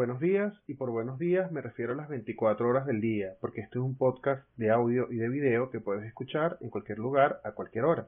[0.00, 3.60] Buenos días, y por buenos días me refiero a las 24 horas del día, porque
[3.60, 7.42] este es un podcast de audio y de video que puedes escuchar en cualquier lugar,
[7.44, 8.06] a cualquier hora.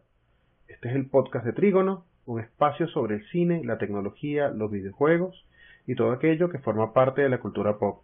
[0.69, 5.47] Este es el podcast de Trígono, un espacio sobre el cine, la tecnología, los videojuegos
[5.87, 8.01] y todo aquello que forma parte de la cultura pop.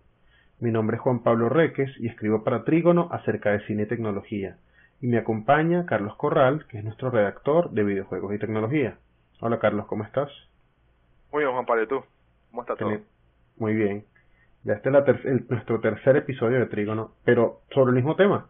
[0.60, 4.58] Mi nombre es Juan Pablo Reques y escribo para Trígono acerca de cine y tecnología.
[5.00, 8.98] Y me acompaña Carlos Corral, que es nuestro redactor de videojuegos y tecnología.
[9.40, 10.28] Hola Carlos, ¿cómo estás?
[11.32, 12.04] Muy bien, Juan Pablo, ¿y tú?
[12.50, 13.17] ¿Cómo está todo?
[13.58, 14.04] Muy bien.
[14.64, 18.48] Ya este es nuestro tercer episodio de Trígono, pero sobre el mismo tema.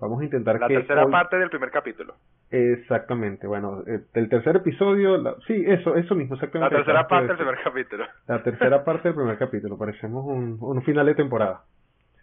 [0.00, 0.74] Vamos a intentar la que...
[0.74, 2.14] La tercera parte del primer capítulo.
[2.50, 6.74] Exactamente, bueno, eh, el tercer episodio, sí, eso, eso mismo, exactamente.
[6.74, 8.06] La tercera parte del primer capítulo.
[8.26, 11.62] La tercera parte del primer capítulo, parecemos un, un final de temporada.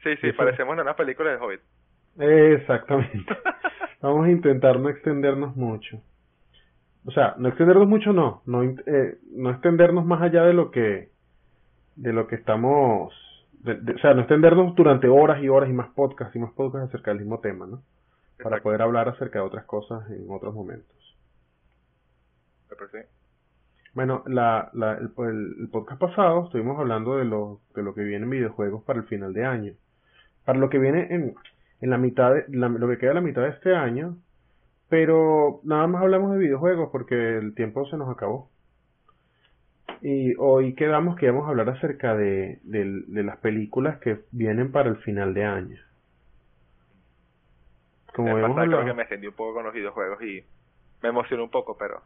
[0.04, 1.62] Sí, sí, parecemos en una película de Hobbit.
[2.20, 3.38] Exactamente.
[4.02, 6.02] Vamos a intentar no extendernos mucho.
[7.06, 11.11] O sea, no extendernos mucho no, no, eh, no extendernos más allá de lo que
[12.02, 13.14] de lo que estamos,
[13.64, 17.12] o sea, no extendernos durante horas y horas y más podcasts y más podcasts acerca
[17.12, 17.84] del mismo tema, ¿no?
[18.42, 20.98] Para poder hablar acerca de otras cosas en otros momentos.
[23.94, 25.12] Bueno, la, la, el,
[25.60, 29.06] el, podcast pasado estuvimos hablando de lo, de lo que viene en videojuegos para el
[29.06, 29.74] final de año.
[30.46, 31.36] Para lo que viene en,
[31.82, 34.18] en la mitad, de, lo que queda de la mitad de este año,
[34.90, 38.50] pero nada más hablamos de videojuegos porque el tiempo se nos acabó.
[40.02, 44.90] Y hoy quedamos que íbamos a hablar acerca de, de, las películas que vienen para
[44.90, 45.78] el final de año.
[48.14, 50.44] Como vemos creo que me extendí un poco con los videojuegos y
[51.04, 52.02] me emocionó un poco, pero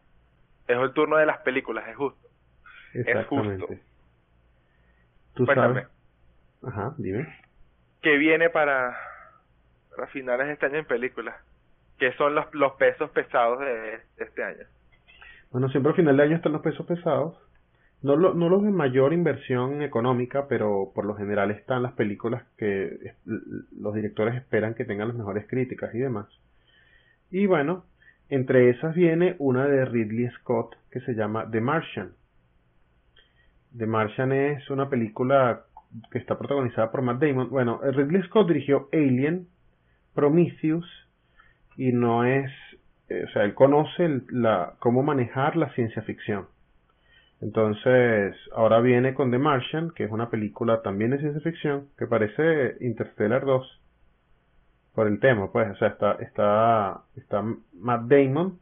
[0.67, 2.27] es el turno de las películas, es justo.
[2.93, 3.67] Es justo.
[5.33, 5.87] ¿Tú sabes?
[6.63, 7.33] Ajá, dime.
[8.01, 8.97] ¿Qué viene para,
[9.95, 11.35] para finales de este año en películas?
[11.97, 14.65] ¿Qué son los, los pesos pesados de este año?
[15.51, 17.37] Bueno, siempre al final de año están los pesos pesados
[18.05, 23.13] no, lo, los de mayor inversión económica, pero por lo general están las películas que
[23.25, 26.27] los directores esperan que tengan las mejores críticas y demás.
[27.31, 27.83] Y bueno,
[28.29, 32.11] entre esas viene una de Ridley Scott que se llama The Martian.
[33.75, 35.63] The Martian es una película
[36.11, 37.49] que está protagonizada por Matt Damon.
[37.49, 39.47] Bueno, Ridley Scott dirigió Alien,
[40.13, 40.85] Prometheus
[41.75, 42.51] y no es,
[43.09, 46.45] eh, o sea, él conoce la, cómo manejar la ciencia ficción.
[47.41, 52.07] Entonces, ahora viene con The Martian, que es una película también de ciencia ficción, que
[52.07, 53.81] parece Interstellar 2.
[54.93, 57.43] Por el tema, pues, o sea, está, está, está
[57.73, 58.59] Matt Damon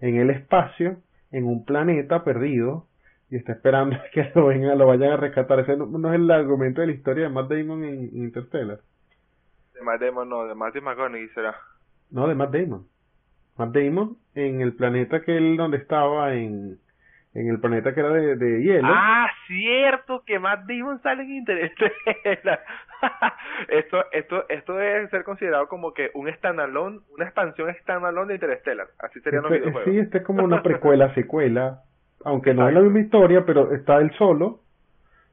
[0.00, 0.96] en el espacio,
[1.30, 2.88] en un planeta perdido,
[3.30, 5.60] y está esperando que lo, venga, lo vayan a rescatar.
[5.60, 8.80] Ese no, es el argumento de la historia de Matt Damon en, Interstellar.
[9.74, 11.54] De Matt Damon no, de Matthew McConaughey será.
[12.10, 12.86] No, de Matt Damon.
[13.56, 16.78] Matt Damon en el planeta que él donde estaba en
[17.38, 18.88] en el planeta que era de, de hielo.
[18.90, 22.60] Ah, cierto, que Matt Damon sale en Interstellar.
[23.68, 28.88] esto, esto, esto debe ser considerado como que un standalone, una expansión standalone de Interstellar.
[28.98, 29.92] Así serían los este, videojuegos.
[29.92, 31.82] Sí, este es como una precuela, secuela.
[32.24, 34.60] Aunque no es la misma historia, pero está él solo.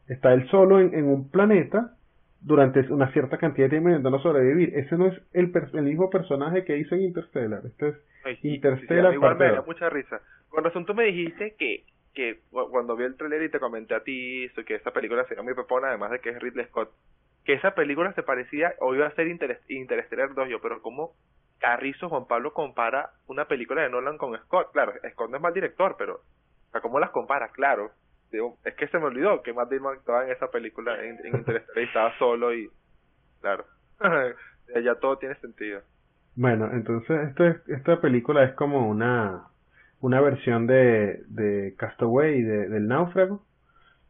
[0.08, 1.96] Está él solo en, en un planeta
[2.46, 4.72] durante una cierta cantidad de tiempo intentando sobrevivir.
[4.76, 7.62] Ese no es el, el mismo personaje que hizo en Interstellar.
[7.66, 9.14] Este es Interstellar.
[9.14, 10.22] igual me da mucha risa.
[10.50, 11.84] Con razón tú me dijiste que
[12.16, 15.53] que cuando vi el trailer y te comenté a ti que esa película sería muy
[15.53, 16.90] pepona, además de que es Ridley Scott,
[17.44, 21.12] que esa película se parecía o iba a ser Interstellar 2, yo, pero como
[21.59, 25.54] Carrizo Juan Pablo compara una película de Nolan con Scott, claro, Scott no es mal
[25.54, 27.50] director, pero, o sea, ¿cómo las compara?
[27.50, 27.92] Claro,
[28.64, 31.84] es que se me olvidó que Matt Damon estaba en esa película en, Interstellar y
[31.84, 32.70] estaba solo y,
[33.42, 33.66] claro,
[34.84, 35.81] ya todo tiene sentido.
[36.36, 39.48] Bueno, entonces esto es, esta película es como una
[40.01, 43.41] una versión de, de Castaway de, del náufrago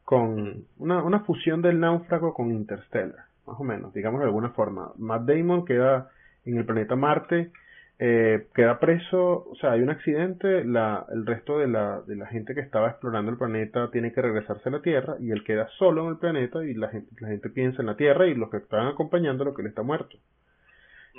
[0.03, 4.91] con una, una fusión del náufrago con Interstellar, más o menos, digamos de alguna forma.
[4.97, 6.09] Matt Damon queda
[6.45, 7.51] en el planeta Marte,
[7.97, 12.27] eh, queda preso, o sea, hay un accidente, la, el resto de la, de la
[12.27, 15.67] gente que estaba explorando el planeta tiene que regresarse a la Tierra y él queda
[15.79, 18.49] solo en el planeta y la gente, la gente piensa en la Tierra y los
[18.49, 20.17] que estaban acompañando lo que él está muerto.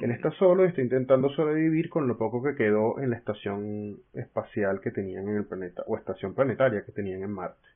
[0.00, 3.96] Él está solo y está intentando sobrevivir con lo poco que quedó en la estación
[4.12, 7.66] espacial que tenían en el planeta, o estación planetaria que tenían en Marte.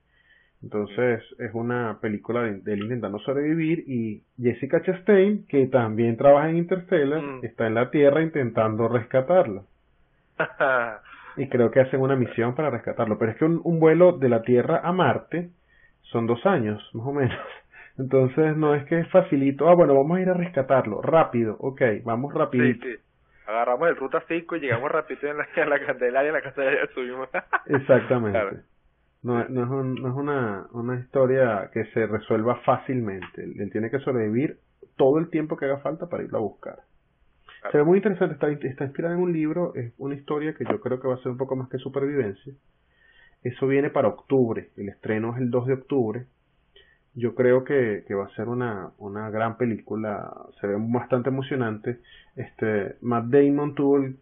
[0.63, 6.59] Entonces es una película de, él intentando sobrevivir y Jessica Chastain, que también trabaja en
[6.59, 7.45] Interstellar, mm.
[7.45, 9.65] está en la Tierra intentando rescatarlo.
[11.37, 13.19] y creo que hacen una misión para rescatarlo.
[13.19, 15.49] Pero es que un vuelo de la Tierra a Marte
[16.03, 17.39] son dos años, más o menos.
[18.01, 21.83] Entonces no es que es facilito, ah bueno, vamos a ir a rescatarlo, rápido, ok,
[22.03, 22.87] vamos rapidito.
[22.87, 23.03] Sí, sí.
[23.47, 26.89] Agarramos el ruta 5 y llegamos rapidito en la, en la Candelaria, en la Candelaria
[26.95, 27.29] subimos.
[27.67, 28.63] Exactamente.
[29.23, 33.43] No, no, es, no es una, una historia que se resuelva fácilmente.
[33.43, 34.57] Él, tiene que sobrevivir
[34.97, 36.79] todo el tiempo que haga falta para irlo a buscar.
[37.71, 40.81] Se ve muy interesante, está, está inspirada en un libro, es una historia que yo
[40.81, 42.55] creo que va a ser un poco más que supervivencia.
[43.43, 46.27] Eso viene para octubre, el estreno es el 2 de octubre.
[47.15, 51.99] Yo creo que, que va a ser una, una gran película, se ve bastante emocionante.
[52.37, 54.17] Este, Matt Damon tuvo el,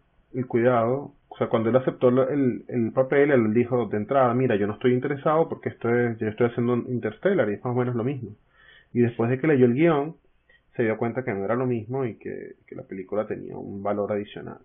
[0.47, 4.67] cuidado o sea, cuando él aceptó el, el papel, él dijo de entrada, mira, yo
[4.67, 7.95] no estoy interesado porque esto es, yo estoy haciendo Interstellar y es más o menos
[7.95, 8.35] lo mismo.
[8.93, 10.15] Y después de que leyó el guion,
[10.75, 13.83] se dio cuenta que no era lo mismo y que, que la película tenía un
[13.83, 14.59] valor adicional.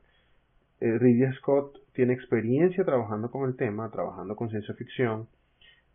[0.80, 5.28] Eh, Ridley Scott tiene experiencia trabajando con el tema, trabajando con ciencia ficción,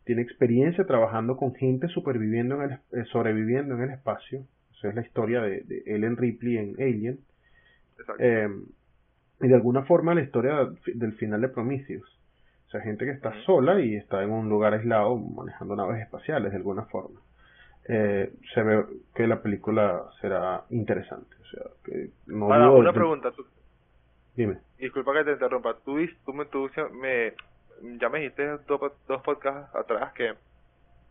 [0.05, 4.45] tiene experiencia trabajando con gente superviviendo en el, eh, sobreviviendo en el espacio.
[4.77, 7.19] Esa es la historia de, de Ellen Ripley en Alien.
[8.19, 8.49] Eh,
[9.41, 12.19] y de alguna forma la historia del final de Prometheus.
[12.67, 16.51] O sea, gente que está sola y está en un lugar aislado manejando naves espaciales
[16.51, 17.19] de alguna forma.
[17.87, 18.85] Eh, se ve
[19.15, 21.35] que la película será interesante.
[21.41, 23.31] O sea, que no Ahora, una pregunta.
[23.31, 23.43] Tú...
[24.35, 24.59] Dime.
[24.77, 25.75] Disculpa que te interrumpa.
[25.83, 27.33] Tú, tú, me, tú me,
[27.99, 30.33] ya me dijiste dos, dos podcasts atrás que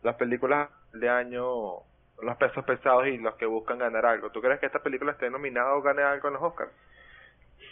[0.03, 1.83] las películas de año
[2.21, 4.29] los pesos pesados y los que buscan ganar algo.
[4.31, 6.71] ¿Tú crees que esta película esté nominada o gane algo en los Oscars?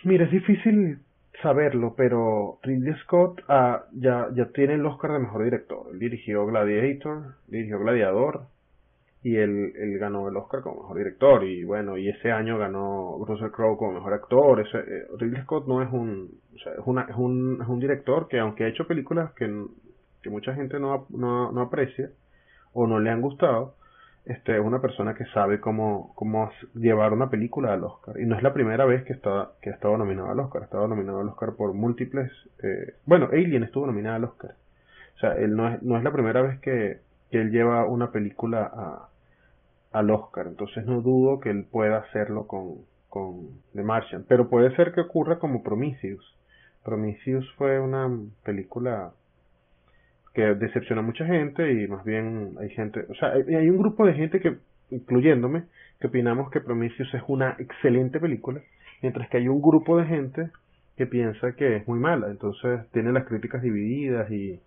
[0.03, 0.99] Mira, es difícil
[1.41, 5.97] saberlo, pero Ridley Scott ah, ya, ya tiene el Oscar de Mejor Director.
[5.97, 8.47] Dirigió Gladiator, dirigió Gladiador,
[9.23, 11.43] y él, él ganó el Oscar como Mejor Director.
[11.43, 14.61] Y bueno, y ese año ganó Russell Crowe como Mejor Actor.
[14.61, 17.79] Ese, eh, Ridley Scott no es un, o sea, es, una, es, un, es un
[17.79, 19.65] director que aunque ha hecho películas que,
[20.21, 22.09] que mucha gente no, no, no aprecia
[22.73, 23.75] o no le han gustado,
[24.25, 28.19] este, es una persona que sabe cómo, cómo llevar una película al Oscar.
[28.19, 30.61] Y no es la primera vez que, está, que ha estado nominado al Oscar.
[30.61, 32.29] Ha estado nominado al Oscar por múltiples...
[32.61, 34.55] Eh, bueno, Alien estuvo nominada al Oscar.
[35.15, 36.99] O sea, él no es, no es la primera vez que,
[37.31, 39.09] que él lleva una película a,
[39.91, 40.47] al Oscar.
[40.47, 44.25] Entonces no dudo que él pueda hacerlo con, con The Martian.
[44.27, 46.35] Pero puede ser que ocurra como Prometheus.
[46.83, 48.09] Prometheus fue una
[48.43, 49.11] película
[50.33, 54.05] que decepciona a mucha gente y más bien hay gente, o sea, hay un grupo
[54.05, 54.57] de gente que,
[54.91, 55.63] incluyéndome,
[55.99, 58.61] que opinamos que Prometheus es una excelente película,
[59.01, 60.51] mientras que hay un grupo de gente
[60.95, 64.59] que piensa que es muy mala, entonces tiene las críticas divididas y,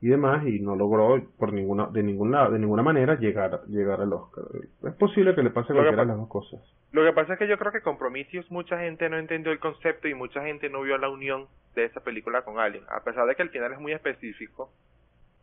[0.00, 4.00] y demás y no logró por ninguna de ningún lado de ninguna manera llegar llegar
[4.00, 4.44] al Oscar
[4.84, 6.60] es posible que le pase cualquiera de las dos cosas
[6.92, 9.60] lo que pasa es que yo creo que con Prometheus mucha gente no entendió el
[9.60, 13.26] concepto y mucha gente no vio la unión de esa película con Alien a pesar
[13.26, 14.70] de que el final es muy específico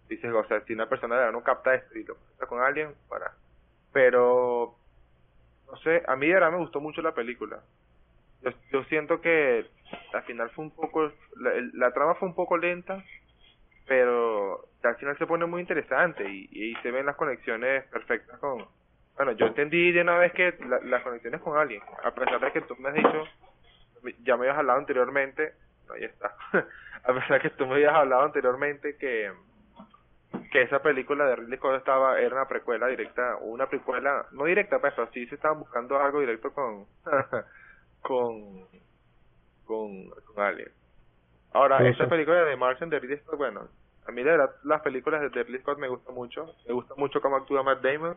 [0.10, 2.94] dices, o sea, si una persona de no capta esto y lo capta con alguien,
[3.10, 3.34] para.
[3.94, 4.76] Pero,
[5.72, 7.62] no sé, a mí de verdad me gustó mucho la película.
[8.42, 9.66] Yo, yo siento que
[10.14, 13.04] al final fue un poco, la, la, trama fue un poco lenta,
[13.88, 18.66] pero al final se pone muy interesante y, y se ven las conexiones perfectas con...
[19.16, 20.54] Bueno, yo entendí de una vez que
[20.84, 23.24] las conexiones con alguien, a pesar de que tú me has dicho,
[24.24, 25.54] ya me habías hablado anteriormente,
[25.94, 26.36] ahí está,
[27.04, 29.32] a pesar de que tú me habías hablado anteriormente que
[30.52, 34.80] que esa película de Ridley Scott estaba era una precuela directa una precuela no directa
[34.80, 36.86] pues, pero sí se estaban buscando algo directo con
[38.02, 38.68] con
[39.66, 40.72] con con Alien
[41.54, 43.68] ahora esta película de Martian de Ridley Scott bueno
[44.08, 47.22] a mí de verdad las películas de Ridley Scott me gustan mucho me gusta mucho
[47.22, 48.16] cómo actúa Matt Damon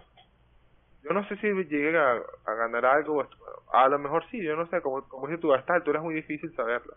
[1.02, 3.26] yo no sé si llegue a, a ganar algo
[3.72, 6.04] a lo mejor sí yo no sé como como si tú a esta altura es
[6.04, 6.94] muy difícil saberlo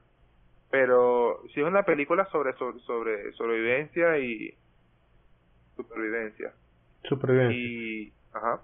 [0.73, 4.57] pero si es una película sobre sobre, sobre sobrevivencia y
[5.75, 6.51] supervivencia.
[7.03, 7.55] Supervivencia.
[7.55, 8.59] Y, ajá.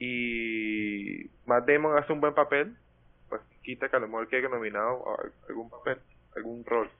[0.00, 2.76] Y Matt Damon hace un buen papel,
[3.28, 5.98] pues quita que a lo mejor quede nominado a algún papel,
[6.36, 6.90] algún rol.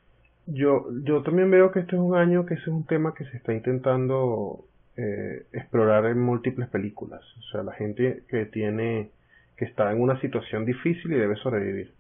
[0.47, 3.25] Yo, yo también veo que este es un año que ese es un tema que
[3.25, 4.65] se está intentando
[4.97, 7.23] eh, explorar en múltiples películas.
[7.39, 9.11] O sea, la gente que tiene,
[9.57, 11.93] que está en una situación difícil y debe sobrevivir.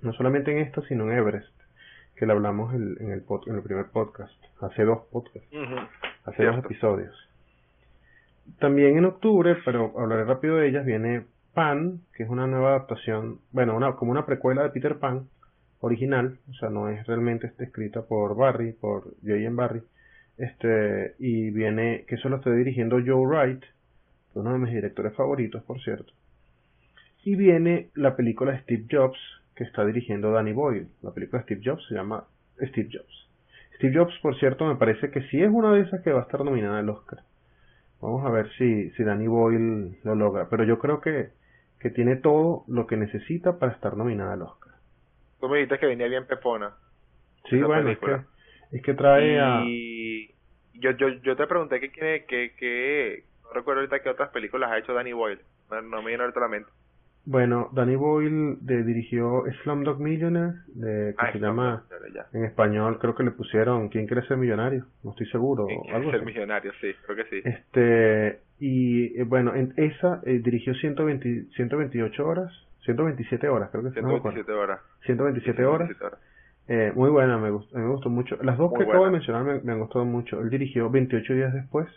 [0.00, 1.54] No solamente en esto, sino en Everest,
[2.16, 5.48] que le hablamos en, el, en el primer podcast, hace dos podcasts
[6.24, 7.14] hace dos episodios.
[8.58, 13.40] También en octubre, pero hablaré rápido de ellas, viene Pan, que es una nueva adaptación,
[13.50, 15.28] bueno, una, como una precuela de Peter Pan
[15.82, 19.56] original, o sea, no es realmente este, escrita por Barry, por J.M.
[19.56, 19.82] Barry,
[20.38, 23.62] este, y viene, que eso lo está dirigiendo Joe Wright,
[24.34, 26.12] uno de mis directores favoritos, por cierto.
[27.24, 29.18] Y viene la película Steve Jobs,
[29.54, 30.88] que está dirigiendo Danny Boyle.
[31.02, 32.24] La película Steve Jobs se llama
[32.60, 33.28] Steve Jobs.
[33.76, 36.22] Steve Jobs, por cierto, me parece que sí es una de esas que va a
[36.22, 37.20] estar nominada al Oscar.
[38.00, 40.48] Vamos a ver si, si Danny Boyle lo logra.
[40.48, 41.30] Pero yo creo que,
[41.80, 44.61] que tiene todo lo que necesita para estar nominada al Oscar.
[45.42, 46.70] Tú me dijiste que venía bien Pepona.
[47.50, 48.16] Sí, bueno, es que,
[48.70, 49.64] es que trae a...
[49.66, 50.28] Y
[50.74, 54.70] yo, yo, yo te pregunté que, que, que, que no recuerdo ahorita qué otras películas
[54.70, 55.40] ha hecho Danny Boyle.
[55.68, 56.70] No, no me viene ahorita la mente.
[57.24, 61.84] Bueno, Danny Boyle de, dirigió Slumdog Millionaire, de, que Ah, se llama,
[62.14, 64.86] ya, en español creo que le pusieron ¿Quién quiere ser millonario?
[65.02, 66.26] No estoy seguro, ¿Quién quiere algo ser así.
[66.26, 66.72] millonario?
[66.80, 67.42] Sí, creo que sí.
[67.44, 72.52] Este, y eh, bueno, en esa eh, dirigió 120, 128 horas,
[72.84, 74.42] 127 horas, creo que no acuerdo.
[74.42, 74.80] 127 horas.
[75.06, 75.88] 127 horas.
[75.88, 76.32] 127
[76.68, 78.36] Eh, muy buena, me gustó, me gustó mucho.
[78.42, 80.40] Las dos Muy que acabo de mencionar me, me han gustado mucho.
[80.40, 81.88] Él dirigió 28 días después,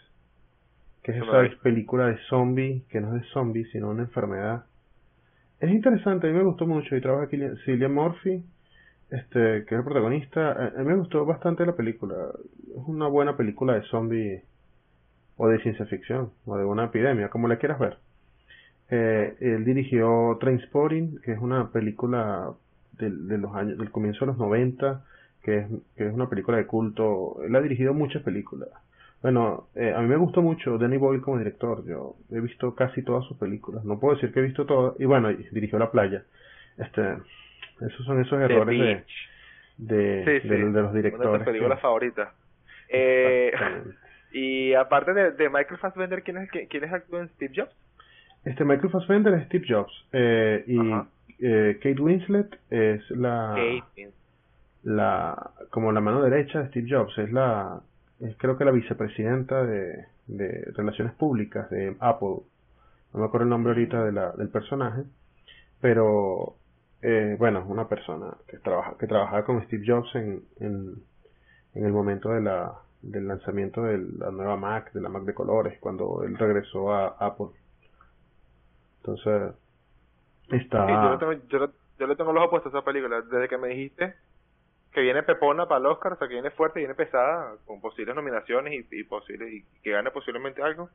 [1.04, 4.66] que es esa película de zombie, que no es de zombie, sino una enfermedad.
[5.60, 8.44] Es interesante, a mí me gustó mucho y trabaja Cillian, Cillian Murphy,
[9.10, 10.52] este, que es el protagonista.
[10.52, 12.16] A, a mí me gustó bastante la película.
[12.76, 14.44] Es una buena película de zombie
[15.38, 17.98] o de ciencia ficción o de una epidemia, como la quieras ver.
[18.90, 22.52] Eh, él dirigió Trainspotting, que es una película
[22.94, 25.04] del, de los años, del comienzo de los 90,
[25.44, 25.66] que es,
[25.98, 27.38] que es una película de culto.
[27.44, 28.70] Él ha dirigido muchas películas.
[29.22, 31.84] Bueno, eh, a mí me gustó mucho Danny Boyle como director.
[31.86, 33.84] Yo he visto casi todas sus películas.
[33.86, 35.00] No puedo decir que he visto todas.
[35.00, 36.24] Y bueno, dirigió La Playa.
[36.78, 37.02] Este,
[37.82, 40.48] esos son esos The errores de, de, Sí, sí.
[40.48, 41.40] de, de los Una de directores.
[41.40, 42.30] tus películas que- favoritas.
[42.90, 43.52] Eh,
[44.32, 47.54] y aparte de, de Michael Fassbender, ¿quién es, el que- quién es actúa en Steve
[47.56, 47.76] Jobs?
[48.46, 49.92] Este Michael Fassbender es Steve Jobs.
[50.14, 50.80] eh, y
[51.40, 54.12] eh, Kate Winslet es la, Kate.
[54.84, 57.18] la como la mano derecha de Steve Jobs.
[57.18, 57.82] Es la
[58.22, 62.38] es creo que la vicepresidenta de, de Relaciones Públicas de Apple.
[63.14, 65.04] No me acuerdo el nombre ahorita de la, del personaje.
[65.82, 66.56] Pero
[67.02, 70.94] eh, bueno, una persona que trabaja que trabajaba con Steve Jobs en, en,
[71.74, 75.34] en el momento de la del lanzamiento de la nueva Mac, de la Mac de
[75.34, 77.48] colores, cuando él regresó a Apple.
[79.06, 79.56] Entonces,
[80.50, 80.86] está...
[80.88, 83.22] Sí, yo, le tengo, yo, le- yo le tengo los opuestos a esa película.
[83.22, 84.16] Desde que me dijiste
[84.92, 88.16] que viene Pepona para el Oscar, o sea, que viene fuerte, viene pesada, con posibles
[88.16, 90.90] nominaciones y, y posibles y que gane posiblemente algo,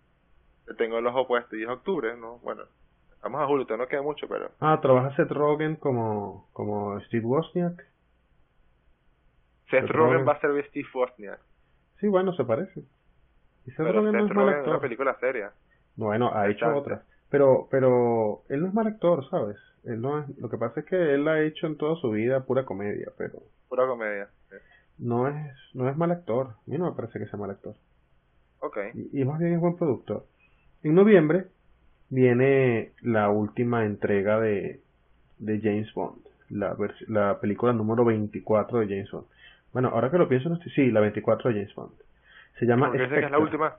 [0.66, 1.58] le tengo los opuestos.
[1.58, 2.38] Y es octubre, ¿no?
[2.38, 2.64] Bueno,
[3.12, 4.50] estamos a julio, no queda mucho, pero...
[4.60, 7.76] Ah, trabaja Seth Rogen como, como Steve Wozniak.
[9.70, 10.28] Seth Seth Rogen Rogen.
[10.28, 11.40] va a ser Steve Wozniak.
[12.00, 12.80] Sí, bueno, se parece.
[13.66, 15.52] Y Seth Pero Rogen no es mal Rogen es una película seria.
[15.96, 17.02] Bueno, ha hecho otras.
[17.30, 19.56] Pero, pero él no es mal actor, ¿sabes?
[19.84, 22.44] Él no es, lo que pasa es que él ha hecho en toda su vida
[22.44, 24.28] pura comedia, pero Pura comedia.
[24.50, 24.56] Sí.
[24.98, 26.48] no es, no es mal actor.
[26.48, 27.74] A mí no me parece que sea mal actor.
[28.60, 28.76] Ok.
[28.94, 30.26] Y, y más bien es buen productor.
[30.82, 31.46] En noviembre
[32.10, 34.80] viene la última entrega de,
[35.38, 36.18] de James Bond,
[36.50, 36.76] la,
[37.08, 39.26] la película número 24 de James Bond.
[39.72, 41.92] Bueno, ahora que lo pienso, no estoy, sí, la 24 de James Bond.
[42.58, 43.76] Se llama Porque que es la última.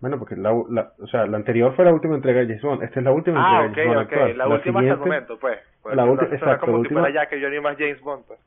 [0.00, 2.82] Bueno, porque la, la, o sea, la anterior fue la última entrega de James Bond.
[2.84, 4.12] Esta es la última Ah, entrega ok, de James Bond ok.
[4.12, 4.38] actual.
[4.38, 5.58] La, última hasta el momento, pues.
[5.82, 8.40] Pues, la suena exacto, como la última- ya que Johnny más James Bond, pues.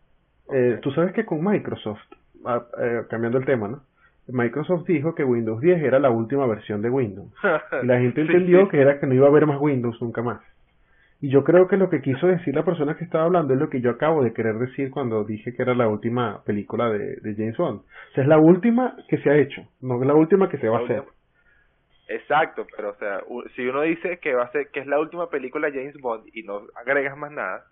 [0.53, 0.81] Eh, Ok.
[0.81, 1.99] Tú sabes que con Microsoft,
[2.45, 3.81] ah, eh, cambiando el tema, ¿no?
[4.27, 7.33] Microsoft dijo que Windows 10 era la última versión de Windows.
[7.83, 8.69] Y la gente Sí, entendió sí.
[8.69, 10.41] que era que no iba a haber más Windows nunca más.
[11.19, 13.69] Y yo creo que lo que quiso decir la persona que estaba hablando es lo
[13.69, 17.35] que yo acabo de querer decir cuando dije que era la última película de, de
[17.35, 17.79] James Bond.
[17.81, 20.67] O sea, es la última que se ha hecho, no es la última que se
[20.69, 21.03] va a hacer.
[22.13, 23.21] Exacto, pero o sea,
[23.55, 26.25] si uno dice que va a ser que es la última película de James Bond
[26.33, 27.65] y no agregas más nada,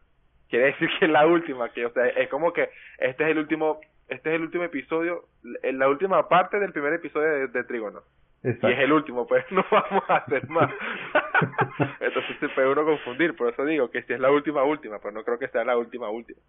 [0.50, 2.70] quiere decir que es la última, que o sea, es como que
[3.00, 6.94] este es el último este es el último episodio, l- la última parte del primer
[6.94, 8.02] episodio de, de Trígono.
[8.44, 8.70] Y Exacto.
[8.70, 10.72] es el último, pues no vamos a hacer más.
[12.00, 15.12] Entonces se puede uno confundir, por eso digo que si es la última, última, pero
[15.12, 16.40] no creo que sea la última, última.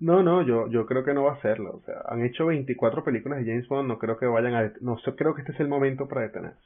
[0.00, 1.72] No, no, yo, yo creo que no va a serlo.
[1.76, 4.72] O sea, han hecho 24 películas de James Bond, no creo que vayan a...
[4.80, 6.58] No creo que este es el momento para detenerse.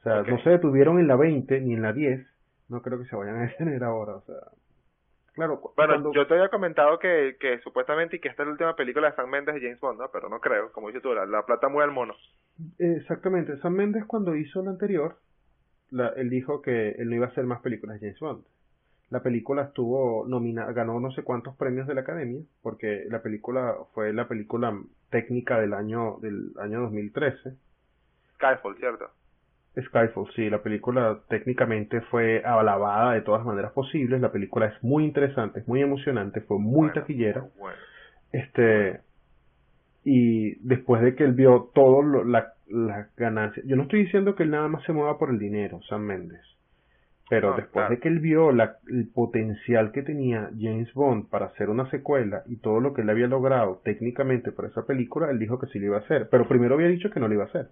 [0.00, 2.26] O sea, no se detuvieron en la 20 ni en la 10,
[2.68, 4.14] no creo que se vayan a detener ahora.
[4.16, 4.36] O sea,
[5.34, 8.52] claro, Bueno, cuando- yo te había comentado que, que supuestamente y que esta es la
[8.52, 10.10] última película de Sam Mendes de James Bond, ¿no?
[10.10, 12.14] Pero no creo, como dices tú, la, la plata mueve al mono.
[12.78, 15.16] Exactamente, Sam Mendes cuando hizo la anterior,
[15.90, 18.44] la- él dijo que él no iba a hacer más películas de James Bond.
[19.10, 23.74] La película estuvo nominada, ganó no sé cuántos premios de la Academia, porque la película
[23.92, 24.78] fue la película
[25.10, 27.54] técnica del año del año 2013.
[28.36, 29.10] Skyfall, ¿cierto?
[29.78, 34.20] Skyfall, sí, la película técnicamente fue alabada de todas maneras posibles.
[34.20, 37.44] La película es muy interesante, es muy emocionante, fue muy Bueno, taquillera.
[37.58, 37.76] Bueno.
[38.32, 39.00] Este,
[40.04, 44.34] y después de que él vio todo lo- la, las ganancias, yo no estoy diciendo
[44.34, 46.40] que él nada más se mueva por el dinero, Sam Mendes,
[47.28, 47.90] pero No, después claro.
[47.90, 52.42] de que él vio la, el potencial que tenía James Bond para hacer una secuela
[52.46, 55.78] y todo lo que él había logrado técnicamente para esa película, él dijo que sí
[55.78, 57.68] lo iba a hacer, pero primero había dicho que no lo iba a hacer.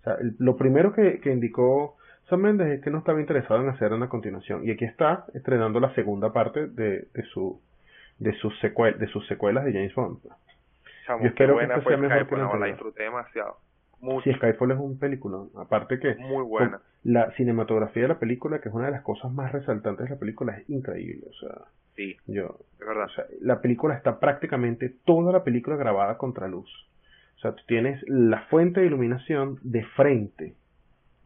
[0.00, 1.96] O sea, el- lo primero que, que indicó
[2.28, 5.80] Sam Mendes es que no estaba interesado en hacer una continuación, y aquí está estrenando
[5.80, 7.60] la segunda parte de, de su
[8.18, 10.18] de sus secue- de sus secuelas de James Bond.
[11.06, 13.56] Chamo, Yo espero que buena esta fue sea mejor que la no, la disfruté demasiado.
[14.00, 14.24] Mucho.
[14.30, 15.38] Sí, Skyfall es un película.
[15.56, 16.80] Aparte que Muy buena.
[17.04, 20.18] la cinematografía de la película, que es una de las cosas más resaltantes de la
[20.20, 21.26] película, es increíble.
[21.30, 21.64] O sea,
[21.96, 23.06] Sí, yo, es verdad.
[23.06, 26.70] o sea, la película está prácticamente toda la película grabada contra luz.
[27.40, 30.52] O sea, tú tienes la fuente de iluminación de frente.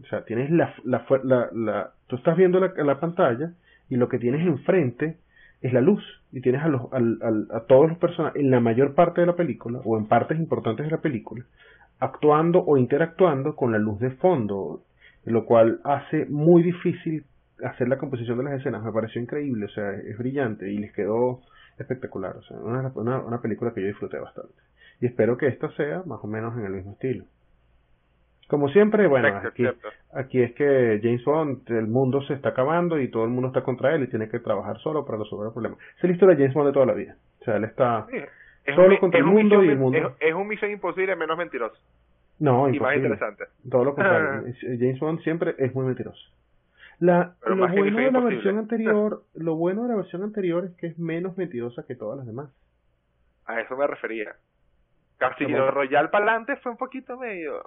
[0.01, 3.53] O sea, tienes la, la, la, la- tú estás viendo la, la pantalla
[3.89, 5.17] y lo que tienes enfrente
[5.61, 6.05] es la luz.
[6.31, 9.27] Y tienes a, los, al- al- a todos los personajes, en la mayor parte de
[9.27, 11.45] la película, o en partes importantes de la película,
[11.99, 14.83] actuando o interactuando con la luz de fondo,
[15.25, 17.25] lo cual hace muy difícil
[17.65, 18.85] hacer la composición de las escenas.
[18.85, 21.41] Me pareció increíble, o sea, es brillante y les quedó
[21.77, 22.37] espectacular.
[22.37, 24.55] O sea, una, una, una película que yo disfruté bastante.
[25.01, 27.25] Y espero que esta sea más o menos en el mismo estilo.
[28.49, 29.67] Como siempre, bueno, aquí,
[30.13, 33.63] aquí es que James Bond, el mundo se está acabando y todo el mundo está
[33.63, 35.77] contra él y tiene que trabajar solo para resolver el problema.
[35.97, 37.17] Es la historia de James Bond de toda la vida.
[37.41, 38.07] O sea, él está...
[38.67, 40.71] Es Solo un contra el un mundo misión- y el mundo- Es, es un misión
[40.71, 41.77] imposible menos mentiroso.
[42.39, 42.97] No, Y más imposible.
[43.09, 43.45] interesante.
[43.71, 44.47] Todo lo contrario.
[44.49, 46.21] Es- James Bond siempre es muy mentiroso.
[47.01, 48.35] La, Pero lo más bueno de la Imposible.
[48.37, 52.17] versión anterior, lo bueno de la versión anterior es que es menos mentirosa que todas
[52.19, 52.51] las demás.
[53.47, 54.35] A eso me refería.
[55.19, 57.63] Como- Royal para adelante fue un poquito medio...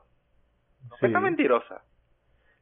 [0.99, 1.07] Sí.
[1.07, 1.81] está mentirosa.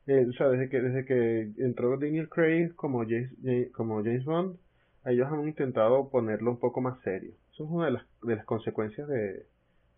[0.07, 4.25] Eh, o sea, desde que desde que entró Daniel Craig como James, Ja- como James
[4.25, 4.57] Bond,
[5.05, 7.31] ellos han intentado ponerlo un poco más serio.
[7.51, 9.45] Eso es una de las, de las consecuencias de,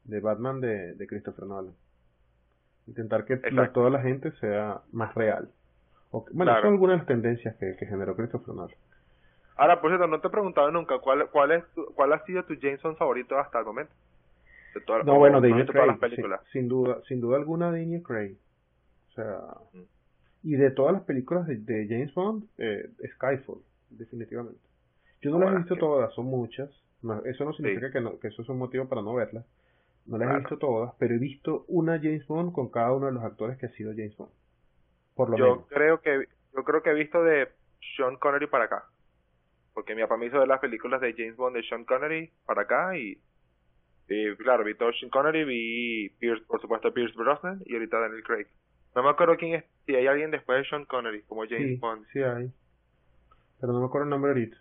[0.06, 1.74] de Batman de, de Christopher Nolan.
[2.88, 5.50] Intentar que la- toda la gente sea más real.
[6.12, 6.62] O bueno, Claro.
[6.63, 8.75] son algunas de las tendencias que, que generó Christopher Nolan.
[9.58, 12.44] Ahora, por cierto, no te he preguntado nunca cuál, cuál, es tu- cuál ha sido
[12.46, 13.94] tu Jameson favorito hasta el momento.
[14.79, 16.41] De todas- No, bueno, de Daniel Craig, las películas.
[16.51, 18.38] sin, sin duda, sin duda alguna Daniel Craig.
[19.10, 19.39] O sea,
[19.74, 19.81] Mm.
[20.43, 24.60] y de todas las películas de, de James Bond, eh, Skyfall, definitivamente.
[25.22, 26.69] Yo no las he visto todas, son muchas.
[27.01, 29.46] No, eso no significa que, no, que eso es un motivo para no verlas.
[30.05, 33.12] No las he visto todas, pero he visto una James Bond con cada uno de
[33.13, 34.31] los actores que ha sido James Bond.
[35.15, 35.67] Por lo Yo menos.
[35.69, 37.49] creo que yo creo que he visto de
[37.95, 38.86] Sean Connery para acá.
[39.73, 42.62] Porque mi papá me hizo ver las películas de James Bond de Sean Connery para
[42.63, 43.19] acá y,
[44.10, 48.24] y, claro, vi todo Sean Connery, vi Pierce, por supuesto Pierce Brosnan y ahorita Daniel
[48.24, 48.48] Craig.
[48.96, 51.78] No me acuerdo quién es, si hay alguien después de Sean Connery como James Sí,
[51.78, 52.06] Bond.
[52.13, 52.50] sí hay.
[53.60, 54.58] Pero no me acuerdo el nombre ahorita.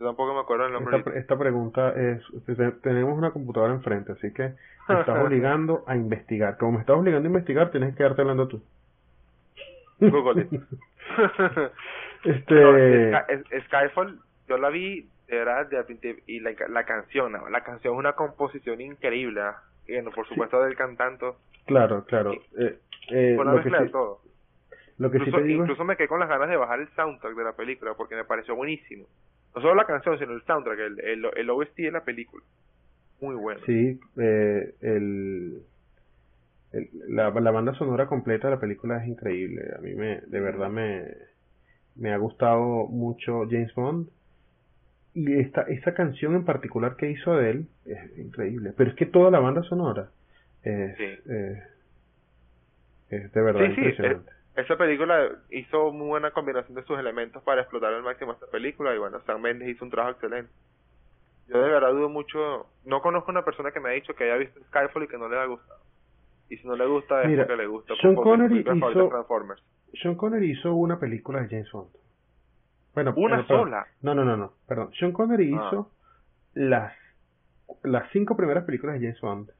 [0.00, 0.96] Yo tampoco me acuerdo el nombre.
[0.98, 4.54] Esta, esta pregunta es, te- tenemos una computadora enfrente, así que
[4.88, 6.56] me estás obligando a investigar.
[6.58, 8.62] Como me estás obligando a investigar, tienes que quedarte hablando tú.
[10.00, 10.48] Google
[12.24, 16.84] este, No, Sky- es- Skyfall, yo la vi, de verdad, de principio, y la, la
[16.84, 19.56] canción, la canción es una composición increíble, ¿ah?
[19.86, 21.26] y bueno, por supuesto del cantante,
[21.66, 22.32] claro, claro.
[22.58, 22.78] Eh,
[23.10, 24.20] eh, con una lo, que mezcla de todo.
[24.98, 26.80] lo que sí Incluso, te digo es- incluso me quedé con las ganas de bajar
[26.80, 29.06] el soundtrack de la película porque me pareció buenísimo.
[29.54, 32.42] No solo la canción, sino el soundtrack, el, el, el OST de la película.
[33.20, 33.60] Muy bueno.
[33.66, 35.62] Sí, eh, el,
[36.72, 39.62] el- la, la banda sonora completa de la película es increíble.
[39.76, 41.04] A mí me, de verdad me,
[41.96, 44.08] me ha gustado mucho James Bond.
[45.14, 48.72] Y esta, esta canción en particular que hizo de él es increíble.
[48.76, 50.10] Pero es que toda la banda sonora
[50.62, 51.04] es, Sí.
[51.30, 51.62] eh,
[53.10, 54.30] es de verdad Sí, sí, impresionante.
[54.56, 58.94] Esa película hizo muy buena combinación de sus elementos para explotar al máximo esta película
[58.94, 60.50] y bueno, Sam Mendes hizo un trabajo excelente.
[61.48, 64.36] Yo de verdad dudo mucho, no conozco una persona que me ha dicho que haya
[64.36, 65.80] visto Skyfall y que no le haya gustado.
[66.48, 67.94] Y si no le gusta es Mira, porque le gusta.
[68.00, 69.62] Sean Connery hizo- Transformers.
[70.00, 71.90] Sean Connery hizo una película de James Bond.
[72.94, 73.86] Bueno, ¿Una eh, sola?
[74.02, 74.52] No, no, no, no.
[74.66, 74.90] Perdón.
[74.98, 75.66] Sean Connery Ah.
[75.68, 75.90] hizo
[76.54, 76.92] las,
[77.82, 79.50] las cinco primeras películas de James Bond.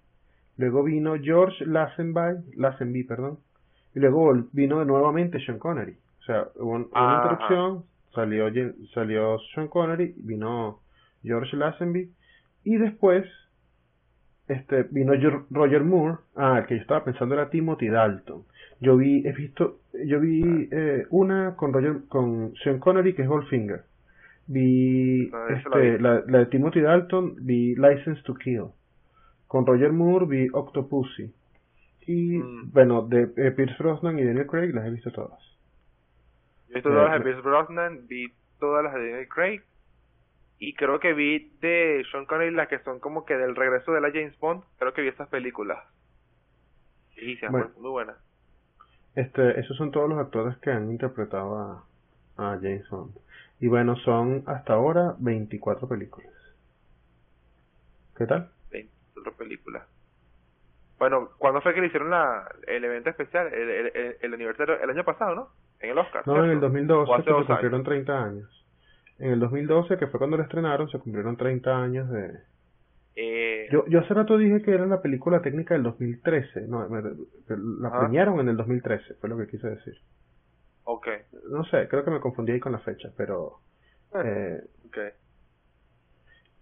[0.57, 3.39] Luego vino George Lazenby, Lazenby, perdón.
[3.95, 5.97] Y luego vino nuevamente Sean Connery.
[6.21, 8.47] O sea, hubo un- una interrupción, salió,
[8.95, 10.81] salió Sean Connery, vino
[11.23, 12.11] George Lazenby.
[12.65, 13.27] Y después
[14.49, 15.13] este vino
[15.51, 16.19] Roger Moore.
[16.37, 18.45] Ah, el que yo estaba pensando era Timothy Dalton.
[18.81, 23.29] Yo vi, he visto, yo vi eh, una con Roger, con Sean Connery que es
[23.29, 23.83] Goldfinger.
[24.47, 25.99] Vi Ah, este, vi.
[25.99, 28.67] la, la de Timothy Dalton, vi License to Kill.
[29.47, 31.33] Con Roger Moore vi Octopussy.
[32.07, 32.71] Y Mm.
[32.73, 35.39] bueno, de eh, Pierce Brosnan y Daniel Craig las he visto todas.
[36.69, 38.27] Yo he visto Eh, todas las de me- Pierce Brosnan, vi
[38.61, 39.61] todas las de Daniel Craig
[40.59, 44.01] y creo que vi de Sean Connery las que son como que del regreso de
[44.03, 45.79] la James Bond, creo que vi estas películas.
[47.17, 47.71] Y sí, Bueno.
[47.79, 48.17] muy buenas.
[49.15, 51.85] Este, esos son todos los actores que han interpretado a,
[52.37, 53.17] a James Bond.
[53.61, 56.33] Y bueno, son hasta ahora 24 películas.
[58.17, 58.51] ¿Qué tal?
[58.71, 59.85] 20 otras películas.
[60.99, 63.53] Bueno, ¿cuándo fue que le hicieron la, el evento especial?
[63.53, 65.49] El, el, el, el aniversario, el año pasado, ¿no?
[65.81, 66.27] En el Oscar.
[66.27, 66.67] No, en el ¿cierto?
[66.67, 68.67] 2012 O hace se cumplieron 30 años.
[69.19, 72.41] En el 2012, que fue cuando lo estrenaron, se cumplieron 30 años de,
[73.17, 76.63] Eh, Yo, yo hace rato dije que era la película técnica del 2013.
[76.69, 77.99] No, me- la Ajá.
[78.01, 79.95] premiaron en el 2013, fue lo que quise decir.
[80.85, 81.07] ok.
[81.51, 83.61] No sé, creo que me confundí ahí con la fecha, pero
[84.25, 84.99] eh, ok.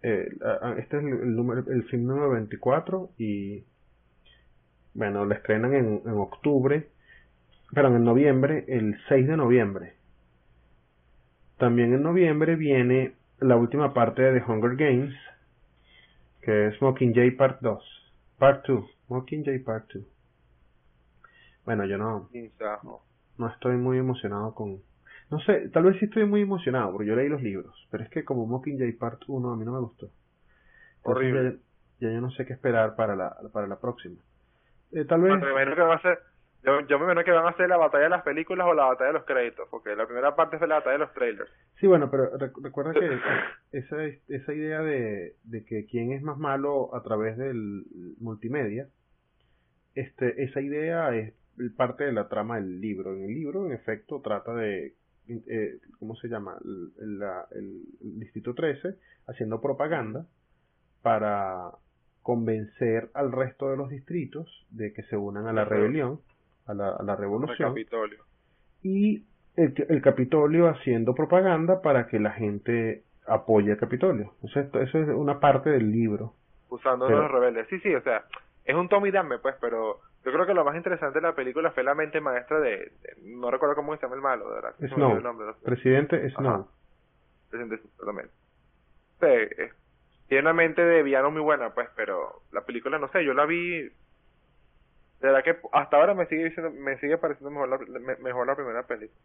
[0.03, 3.65] eh, a- a- este es el, el número, el film número 24 y
[4.95, 6.89] bueno, lo estrenan en, en octubre,
[7.75, 9.95] perdón, en noviembre, el 6 de noviembre.
[11.59, 15.15] También en noviembre viene la última parte de The Hunger Games,
[16.43, 20.05] que es Mockingjay Part 2, Part 2, Mockingjay Part 2.
[21.65, 22.29] Bueno, yo no,
[23.39, 24.83] no estoy muy emocionado con...
[25.31, 28.11] No sé, tal vez sí estoy muy emocionado, porque yo leí los libros, pero es
[28.11, 30.11] que como Mockingjay Part 1 a mí no me gustó.
[31.05, 31.59] Horrible.
[32.01, 34.17] Ya, ya yo no sé qué esperar para la, para la próxima.
[34.91, 35.41] Eh, tal vez...
[35.41, 36.19] Me imagino que va a ser,
[36.63, 38.85] yo, yo me imagino que van a hacer la batalla de las películas o la
[38.87, 41.51] batalla de los créditos, porque la primera parte fue la batalla de los trailers.
[41.81, 43.19] Sí, bueno, pero rec- recuerda que
[43.79, 43.97] esa,
[44.29, 47.85] esa idea de, de que quién es más malo a través del
[48.21, 48.89] multimedia,
[49.95, 51.35] este, esa idea es
[51.77, 53.15] parte de la trama del libro.
[53.15, 54.95] En el libro, en efecto, trata de,
[55.29, 56.57] eh, ¿cómo se llama?
[56.65, 58.97] El, la- el- el Distrito 13
[59.27, 60.27] haciendo propaganda
[61.03, 61.71] para
[62.23, 66.21] convencer al resto de los distritos de que se unan a la rebelión,
[66.67, 68.19] a la, a la El revolución Capitolio.
[68.83, 69.25] y
[69.57, 74.35] el, el Capitolio haciendo propaganda para que la gente apoye al Capitolio.
[74.43, 76.35] O sea, esto- eso es una parte del libro.
[76.71, 77.67] Usando Pero- los rebeldes.
[77.69, 78.25] Sí, sí, o sea,
[78.65, 81.71] es un Tommy Dame, pues, pero yo creo que lo más interesante de la película
[81.73, 82.93] fue la mente maestra de, de-
[83.25, 84.75] no recuerdo cómo se llama el malo, verdad.
[84.79, 84.93] Snow.
[85.09, 85.59] olvidó el nombre, no sé.
[85.65, 86.67] Presidente Snow.
[87.51, 88.33] Presidente exactamente.
[89.21, 89.71] Sí, eh,
[90.29, 93.45] tiene una mente de villano muy buena, pues, pero la película, no sé, yo la
[93.47, 93.91] vi...
[95.23, 98.47] De verdad que hasta ahora me sigue diciendo, me sigue pareciendo mejor la, me- mejor
[98.47, 99.19] la primera película.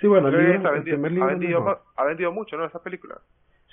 [0.00, 1.82] Sí, bueno, el, libro- ha, vendido, ha, vendido, mejor.
[1.96, 2.64] ha vendido mucho, ¿no?
[2.64, 3.18] Esa película.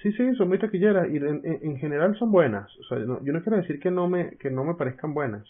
[0.01, 2.69] Sí, sí, son muy taquilleras y en, en- en general son buenas.
[2.79, 5.47] O sea, no- yo no quiero decir que no me que no me parezcan buenas,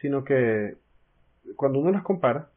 [0.00, 0.74] sino que
[1.56, 2.48] cuando uno las compara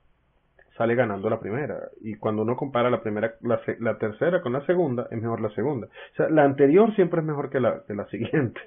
[0.77, 4.65] sale ganando la primera y cuando uno compara la primera la, la tercera con la
[4.65, 5.87] segunda es mejor la segunda.
[5.87, 8.59] O sea, la anterior siempre es mejor que la que la siguiente.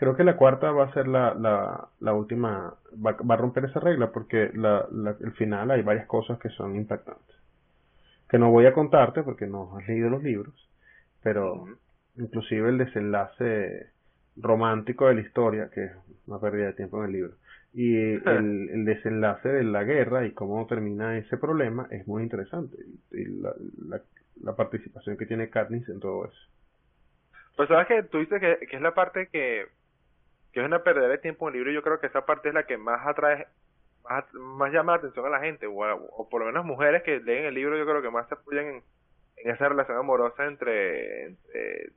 [0.00, 2.72] Creo que la cuarta va a ser la, la, la última,
[3.06, 6.48] va, va a romper esa regla porque la, la, el final hay varias cosas que
[6.48, 7.36] son impactantes.
[8.26, 10.54] Que no voy a contarte porque no has leído los libros,
[11.22, 11.66] pero
[12.16, 13.90] inclusive el desenlace
[14.36, 15.92] romántico de la historia, que es
[16.26, 17.34] una pérdida de tiempo en el libro,
[17.74, 22.78] y el, el desenlace de la guerra y cómo termina ese problema es muy interesante.
[23.12, 23.52] Y, y la,
[23.86, 24.00] la,
[24.42, 26.40] la participación que tiene Katniss en todo eso.
[27.54, 29.66] Pues sabes que tú dices que, que es la parte que,
[30.52, 32.48] que es una pérdida de tiempo en el libro y yo creo que esa parte
[32.48, 33.46] es la que más atrae,
[34.08, 37.02] más, más llama la atención a la gente, o, a- o por lo menos mujeres
[37.02, 38.82] que leen el libro yo creo que más se apoyan en,
[39.36, 41.90] en esa relación amorosa entre, entre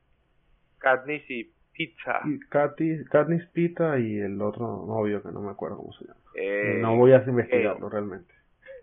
[0.78, 2.20] Katniss y Pizza.
[2.24, 6.20] Y Katniss, Katniss Pita y el otro novio que no me acuerdo cómo se llama.
[6.36, 8.32] Eh, no voy a investigarlo realmente.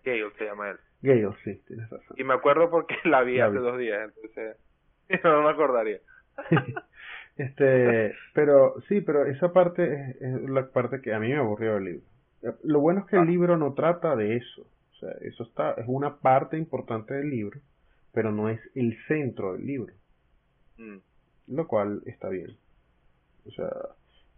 [0.04, 0.78] Gale se llama él.
[1.02, 2.16] Gale, sí, tienes razón.
[2.18, 3.64] Y me acuerdo porque la vi La hace vi.
[3.64, 4.58] dos días, entonces
[5.24, 6.00] no me acordaría.
[7.38, 11.76] este, pero sí, pero esa parte es, es la parte que a mí me aburrió
[11.76, 12.06] del libro.
[12.63, 13.22] Lo bueno es que Ah.
[13.22, 14.62] el libro no trata de eso.
[14.62, 17.60] O sea, eso está, es una parte importante del libro,
[18.13, 19.94] pero no es el centro del libro,
[20.78, 20.98] Mm.
[21.48, 22.56] lo cual está bien.
[23.48, 23.70] O sea,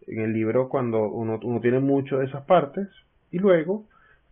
[0.06, 2.88] en el libro cuando uno, uno tiene mucho de esas partes
[3.30, 3.86] y luego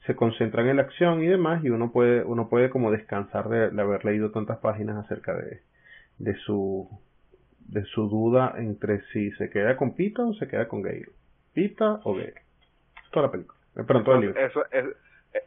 [0.07, 3.71] se concentran en la acción y demás y uno puede, uno puede como descansar de,
[3.71, 5.61] de haber leído tantas páginas acerca de,
[6.19, 6.89] de su
[7.69, 11.07] de su duda entre si se queda con Pita o se queda con Gale.
[11.55, 12.35] Pita o Gale.
[13.11, 13.59] Toda la película.
[13.75, 14.41] Perdón, todo el libro.
[14.41, 14.85] Eso, es,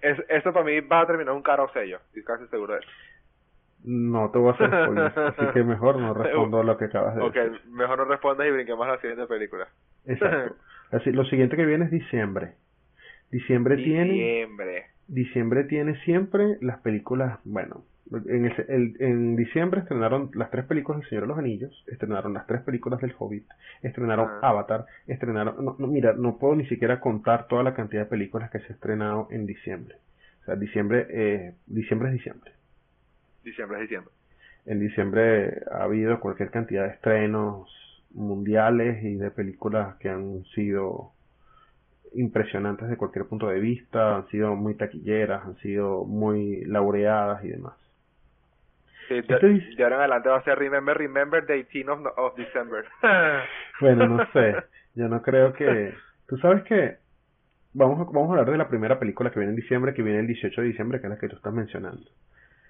[0.01, 2.89] es- eso para mí va a terminar un caro sello, estoy casi seguro de eso.
[3.83, 7.15] No te voy a hacer spoilers, así que mejor no respondo a lo que acabas
[7.15, 7.61] de Ok, decir.
[7.69, 9.67] mejor no respondas y brinquemos a la siguiente película.
[10.05, 10.55] Exacto.
[10.91, 12.53] Así, lo siguiente que viene es diciembre.
[13.31, 14.85] Diciembre tiene Diciembre.
[15.07, 21.01] diciembre tiene siempre las películas, bueno, en, el- el- en diciembre estrenaron las tres películas
[21.01, 23.45] del Señor de los Anillos, estrenaron las tres películas del Hobbit,
[23.81, 24.49] estrenaron Ah.
[24.49, 28.51] Avatar, estrenaron, no, no, mira, no puedo ni siquiera contar toda la cantidad de películas
[28.51, 29.95] que se ha estrenado en diciembre.
[30.41, 32.51] O sea, diciembre, eh, diciembre es diciembre.
[33.43, 34.11] Diciembre es diciembre.
[34.67, 37.69] En diciembre ha habido cualquier cantidad de estrenos
[38.13, 41.11] mundiales y de películas que han sido
[42.13, 47.49] impresionantes de cualquier punto de vista, han sido muy taquilleras, han sido muy laureadas y
[47.49, 47.73] demás.
[49.07, 52.35] Sí, de, de ahora en adelante va a ser Remember, Remember the 18 of, of
[52.35, 52.85] December.
[53.81, 54.55] Bueno, no sé,
[54.95, 55.93] yo no creo que...
[56.27, 56.97] Tú sabes que
[57.73, 60.19] vamos a, vamos a hablar de la primera película que viene en diciembre, que viene
[60.19, 62.09] el 18 de diciembre, que es la que tú estás mencionando.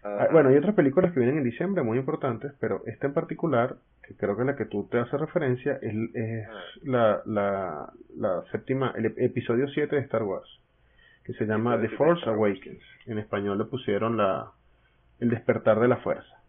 [0.04, 3.76] Ah, bueno, hay otras películas que vienen en diciembre muy importantes, pero esta en particular,
[4.08, 6.62] que creo que es la que tú te haces referencia, es, es Ah.
[6.84, 10.48] la, la, la séptima, el ep- episodio 7 de Star Wars,
[11.24, 12.28] que se llama The Force.
[12.30, 12.84] Awakens.
[13.08, 14.52] En español le pusieron la
[15.20, 16.42] El despertar de la fuerza.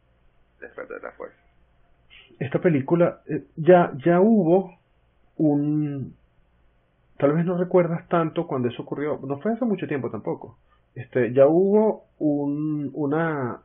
[0.61, 1.37] Después de la fuerza.
[2.39, 4.75] Esta película, eh, ya, ya hubo
[5.37, 6.15] un...
[7.19, 10.59] Tal vez no recuerdas tanto cuando eso ocurrió, no fue hace mucho tiempo tampoco.
[10.95, 13.63] Este, ya hubo un, una,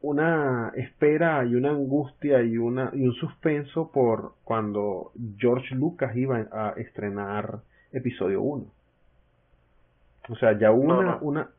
[0.00, 6.46] una espera y una angustia y, una, y un suspenso por cuando George Lucas iba
[6.52, 7.60] a estrenar
[7.92, 8.64] episodio 1.
[10.28, 11.18] O sea, ya hubo No, una, no.
[11.22, 11.50] una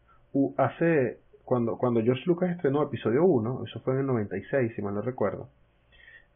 [0.57, 4.93] hace, cuando, cuando George Lucas estrenó episodio 1, eso fue en el 96, si mal
[4.93, 5.49] no recuerdo,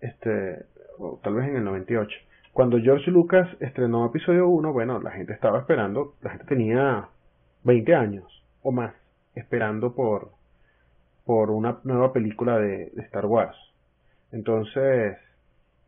[0.02, 0.66] este,
[0.98, 2.10] o tal vez en el 98.
[2.52, 7.10] Cuando George Lucas estrenó episodio 1, bueno, la gente estaba esperando, la gente tenía
[7.64, 8.26] 20 años
[8.64, 8.96] o más
[9.36, 10.32] esperando por,
[11.26, 13.56] por una nueva película de, de Star Wars.
[14.32, 15.16] Entonces,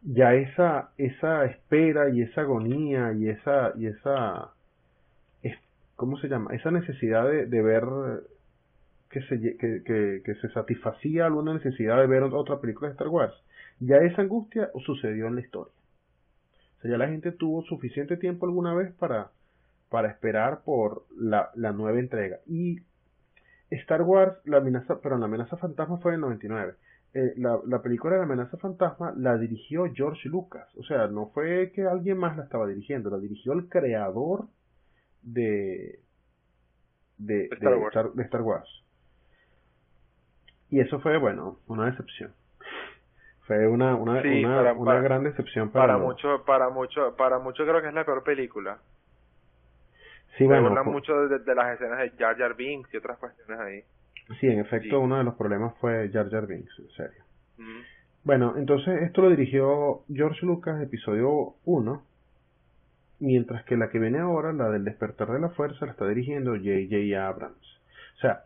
[0.04, 4.52] ya esa, esa espera y esa agonía y esa, y esa,
[5.42, 5.58] es-
[5.96, 6.54] ¿cómo se llama?
[6.54, 7.86] Esa necesidad de, de ver
[9.16, 13.08] que se, que, que, que se satisfacía alguna necesidad de ver otra película de Star
[13.08, 13.34] Wars.
[13.80, 15.74] Ya esa angustia sucedió en la historia.
[16.78, 19.32] O sea, ya la gente tuvo suficiente tiempo alguna vez para,
[19.90, 22.40] para esperar por la, la nueva entrega.
[22.46, 22.82] Y
[23.70, 26.74] Star Wars, la amenaza, pero la amenaza fantasma fue en el 99.
[27.14, 30.68] Eh, la, la película de la amenaza fantasma la dirigió George Lucas.
[30.76, 34.50] O sea, no fue que alguien más la estaba dirigiendo, la dirigió el creador
[35.22, 36.02] de,
[37.18, 37.96] de, de Star Wars.
[37.96, 38.85] Star, de Star Wars.
[40.70, 42.34] Y eso fue, bueno, una decepción.
[43.48, 46.70] Fue una, una, Sí, una, para- una para- gran decepción para, Para los- mucho, para
[46.70, 48.80] mucho, para mucho creo que es la peor película.
[50.38, 53.18] Sí, Se bueno, fu- mucho de, de las escenas de Jar Jar Binks y otras
[53.20, 53.84] cuestiones ahí.
[54.40, 54.96] sí, en efecto, Sí.
[54.96, 57.24] uno de los problemas fue Jar Jar Binks, en serio.
[57.58, 57.82] Mm.
[58.24, 62.04] Bueno, entonces esto lo dirigió George Lucas, episodio 1,
[63.20, 66.52] mientras que la que viene ahora, la del despertar de la fuerza, la está dirigiendo
[66.56, 67.26] J.J.
[67.28, 67.80] Abrams.
[68.18, 68.42] O sea,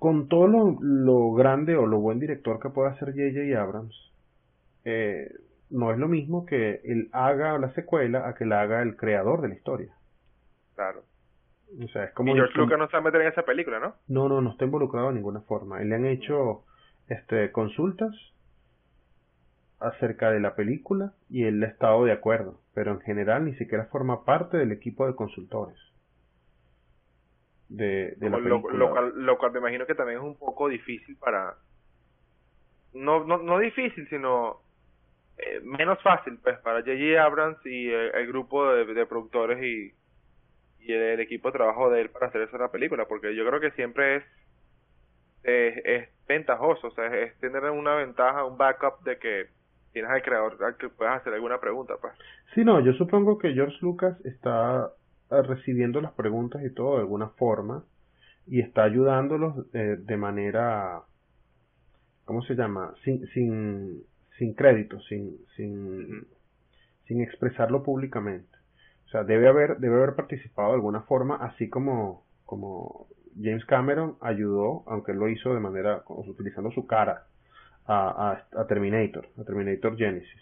[0.00, 3.62] con todo lo, lo grande o lo buen director que pueda hacer J.J.
[3.62, 3.94] Abrams,
[4.86, 5.30] eh,
[5.68, 9.42] no es lo mismo que él haga la secuela a que la haga el creador
[9.42, 9.92] de la historia.
[10.74, 11.02] Claro.
[11.84, 12.32] O sea, es como...
[12.32, 13.94] y George Lucas no se va a meter en esa película, ¿no?
[14.08, 15.78] No, no, no está involucrado de ninguna forma.
[15.80, 16.64] Le han hecho
[17.08, 18.16] este, consultas
[19.80, 23.84] acerca de la película y él ha estado de acuerdo, pero en general ni siquiera
[23.84, 25.76] forma parte del equipo de consultores
[27.70, 30.36] de, de la Como lo, lo cual, lo cual me imagino que también es un
[30.36, 31.54] poco difícil para...
[32.92, 34.60] No, no, no difícil, sino
[35.38, 37.22] eh, menos fácil, pues, para J.J.
[37.22, 39.94] Abrams y el, el grupo de, de productores y,
[40.80, 43.60] y el, el equipo de trabajo de él para hacer esa película, porque yo creo
[43.60, 44.24] que siempre es
[45.42, 49.46] es, es ventajoso, o sea, es, es tener una ventaja, un backup de que
[49.92, 52.12] tienes al creador al que puedas hacer alguna pregunta, pues.
[52.54, 54.90] Sí, no, yo supongo que George Lucas está
[55.30, 57.84] recibiendo las preguntas y todo de alguna forma
[58.46, 61.02] y está ayudándolos eh, de manera,
[62.24, 62.94] ¿cómo se llama?
[63.04, 64.02] Sin, sin,
[64.38, 66.26] sin crédito, sin, sin,
[67.06, 68.50] sin expresarlo públicamente.
[69.06, 73.06] O sea, debe haber, debe haber participado de alguna forma, así como, como
[73.40, 77.26] James Cameron ayudó, aunque él lo hizo de manera, utilizando su cara,
[77.86, 80.40] a, a, a Terminator, a Terminator Genesis.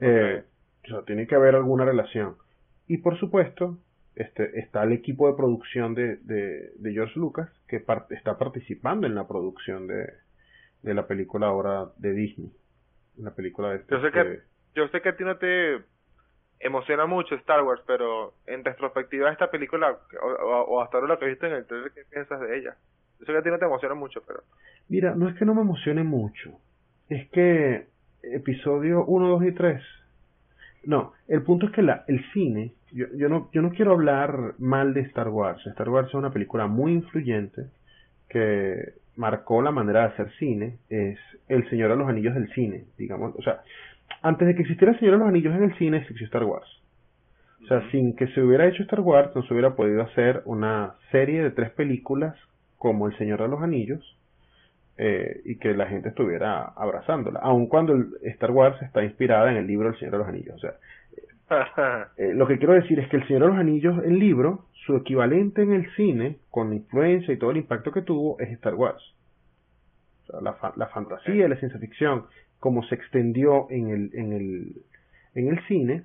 [0.00, 0.44] Eh,
[0.84, 2.36] o sea, tiene que haber alguna relación.
[2.88, 3.78] Y por supuesto,
[4.14, 9.06] este, está el equipo de producción de, de, de George Lucas que par- está participando
[9.06, 10.06] en la producción de,
[10.82, 12.52] de la película ahora de Disney.
[13.18, 14.40] La película de este, Yo sé que-
[14.74, 15.82] Yo sé que a ti no te
[16.60, 21.08] emociona mucho Star Wars, pero en retrospectiva de esta película, o, o- o hasta ahora
[21.14, 22.76] lo que viste en el trailer, ¿qué piensas de ella?
[23.20, 24.42] Yo sé que a ti no te emociona mucho, pero...
[24.88, 26.58] Mira, no es que no me emocione mucho.
[27.08, 27.86] Es que
[28.22, 29.82] episodio 1, 2 y 3.
[30.84, 34.54] No, el punto es que la, el cine, yo, yo, no, yo no quiero hablar
[34.58, 35.64] mal de Star Wars.
[35.66, 37.66] Star Wars es una película muy influyente
[38.28, 40.78] que marcó la manera de hacer cine.
[40.88, 41.18] Es
[41.48, 43.34] El Señor de los Anillos del cine, digamos.
[43.36, 43.62] O sea,
[44.22, 46.66] antes de que existiera El Señor de los Anillos en el cine, existió Star Wars.
[47.62, 50.94] O sea, sin que se hubiera hecho Star Wars, no se hubiera podido hacer una
[51.12, 52.34] serie de tres películas
[52.76, 54.18] como El Señor de los Anillos
[54.98, 59.56] eh, y que la gente estuviera abrazándola, aun cuando el Star Wars está inspirada en
[59.56, 60.54] el libro El Señor de los Anillos.
[60.56, 60.74] O sea,
[62.16, 64.96] eh, lo que quiero decir es que El Señor de los Anillos, el libro, su
[64.96, 68.74] equivalente en el cine, con la influencia y todo el impacto que tuvo, es Star
[68.74, 69.02] Wars.
[70.24, 72.24] O sea, la, fa- la fantasía y la ciencia ficción,
[72.58, 74.72] como se extendió en el, en el,
[75.34, 76.04] en el cine,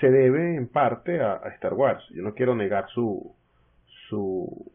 [0.00, 2.02] se debe en parte a, a Star Wars.
[2.10, 3.34] Yo no quiero negar su,
[4.08, 4.72] su,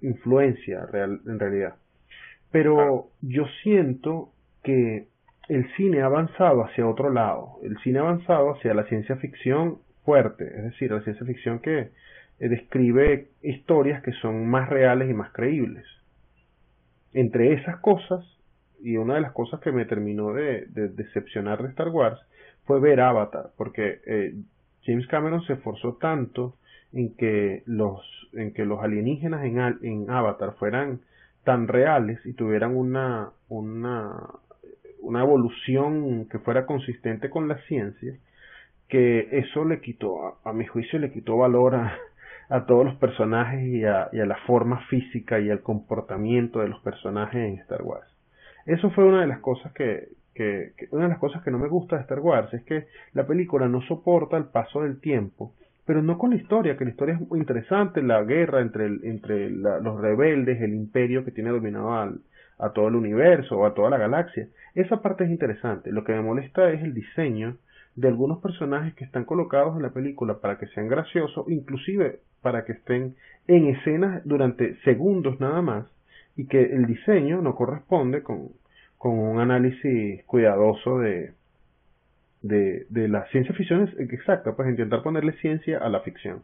[0.00, 1.74] influencia real, en realidad.
[2.50, 4.30] Pero yo siento
[4.62, 5.08] que
[5.48, 7.58] el cine ha avanzado hacia otro lado.
[7.62, 11.78] El cine ha avanzado hacia la ciencia ficción fuerte, es decir, la ciencia ficción que
[12.38, 15.84] eh, describe historias que son más reales y más creíbles.
[17.12, 18.24] Entre esas cosas,
[18.80, 22.20] y una de las cosas que me terminó de, decepcionar de Star Wars,
[22.64, 24.34] fue ver Avatar, porque eh,
[24.84, 26.56] James Cameron se esforzó tanto
[26.92, 28.00] en que los,
[28.32, 31.00] en que los alienígenas en, en Avatar fueran
[31.46, 34.16] tan reales y tuvieran una, una,
[35.00, 38.16] una evolución que fuera consistente con la ciencia,
[38.88, 41.96] que eso le quitó, a, mi juicio, le quitó valor a,
[42.48, 46.68] a todos los personajes y a, y a, la forma física y al comportamiento de
[46.68, 48.08] los personajes en Star Wars.
[48.66, 51.68] Eso fue una de las cosas que, que, una de las cosas que no me
[51.68, 55.52] gusta de Star Wars es que la película no soporta el paso del tiempo,
[55.86, 60.00] pero no con la historia, que la historia es interesante, la guerra entre, entre los
[60.00, 62.20] rebeldes, el imperio que tiene dominado al,
[62.58, 64.48] a todo el universo o a toda la galaxia.
[64.74, 65.92] Esa parte es interesante.
[65.92, 67.56] Lo que me molesta es el diseño
[67.94, 72.64] de algunos personajes que están colocados en la película para que sean graciosos, inclusive para
[72.64, 73.14] que estén
[73.46, 75.86] en escenas durante segundos nada más,
[76.36, 78.50] y que el diseño no corresponde con,
[78.98, 81.32] con un análisis cuidadoso de,
[82.42, 86.42] de, de la ciencia ficción exacta, pues intentar ponerle ciencia a la ficción.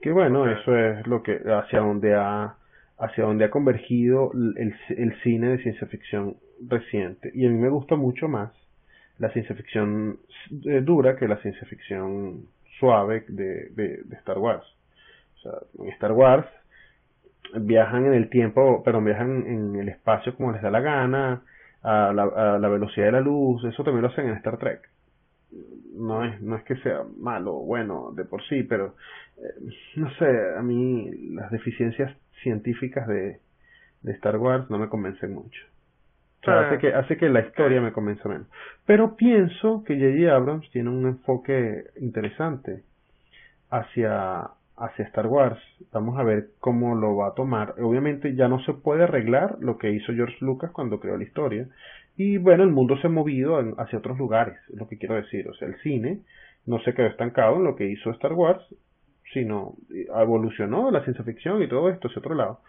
[0.00, 2.56] Que bueno, eso es lo que hacia donde ha
[2.98, 7.30] hacia donde ha convergido el, el cine de ciencia ficción reciente.
[7.34, 8.52] Y a mí me gusta mucho más
[9.18, 10.18] la ciencia ficción
[10.64, 12.46] eh, dura que la ciencia ficción
[12.78, 14.64] suave de, de, Star Wars.
[15.36, 16.46] O sea, en Star Wars
[17.54, 21.42] viajan en el tiempo, pero viajan en el espacio como les da la gana,
[21.82, 24.80] a la, a la velocidad de la luz, eso también lo hacen en Star Trek.
[25.94, 28.94] No es, no es que sea malo o bueno de por sí, pero
[29.38, 33.40] eh, no sé, a mí las deficiencias científicas de,
[34.02, 35.60] de Star Wars no me convencen mucho
[36.52, 38.46] hace que, hace que la historia me convenza menos.
[38.84, 40.34] Pero pienso que J.J.
[40.34, 42.82] Abrams tiene un enfoque interesante
[43.70, 45.58] hacia, hacia Star Wars.
[45.92, 47.74] Vamos a ver cómo lo va a tomar.
[47.80, 51.66] Obviamente ya no se puede arreglar lo que hizo George Lucas cuando creó la historia.
[52.16, 55.48] Y bueno, el mundo se ha movido hacia otros lugares, es lo que quiero decir.
[55.48, 56.20] O sea, el cine
[56.64, 58.62] no se quedó estancado en lo que hizo Star Wars,
[59.32, 62.60] sino evolucionó la ciencia ficción y todo esto hacia otro lado.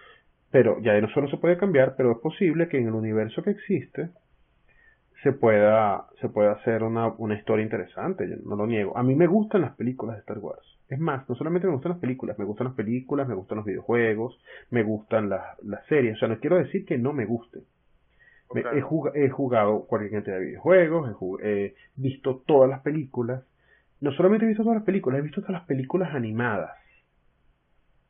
[0.51, 3.51] Pero ya no solo se puede cambiar, pero es posible que en el universo que
[3.51, 4.09] existe
[5.23, 8.97] se pueda, se pueda hacer una, una historia interesante, yo no lo niego.
[8.97, 10.65] A mí me gustan las películas de Star Wars.
[10.89, 13.65] Es más, no solamente me gustan las películas, me gustan las películas, me gustan los
[13.65, 16.15] videojuegos, me gustan las, las series.
[16.15, 17.63] O sea, no quiero decir que no me gusten.
[18.55, 23.43] He, jugado, he, jugado cualquier cantidad de videojuegos, he, visto todas las películas.
[23.99, 26.71] No solamente he visto todas las películas, he visto todas las películas animadas.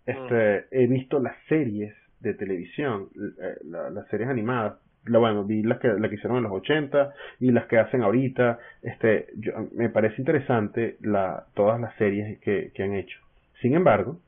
[0.05, 0.65] Este, mm.
[0.71, 5.87] He visto las series de televisión, eh, las series animadas, la, bueno, vi las que,
[5.87, 10.15] la que hicieron en los 80 y las que hacen ahorita, este, yo, me parece
[10.21, 13.19] interesante la, todas las series que, que han hecho.
[13.61, 14.19] Sin embargo,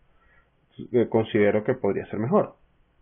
[0.91, 2.55] eh, considero que podría ser mejor.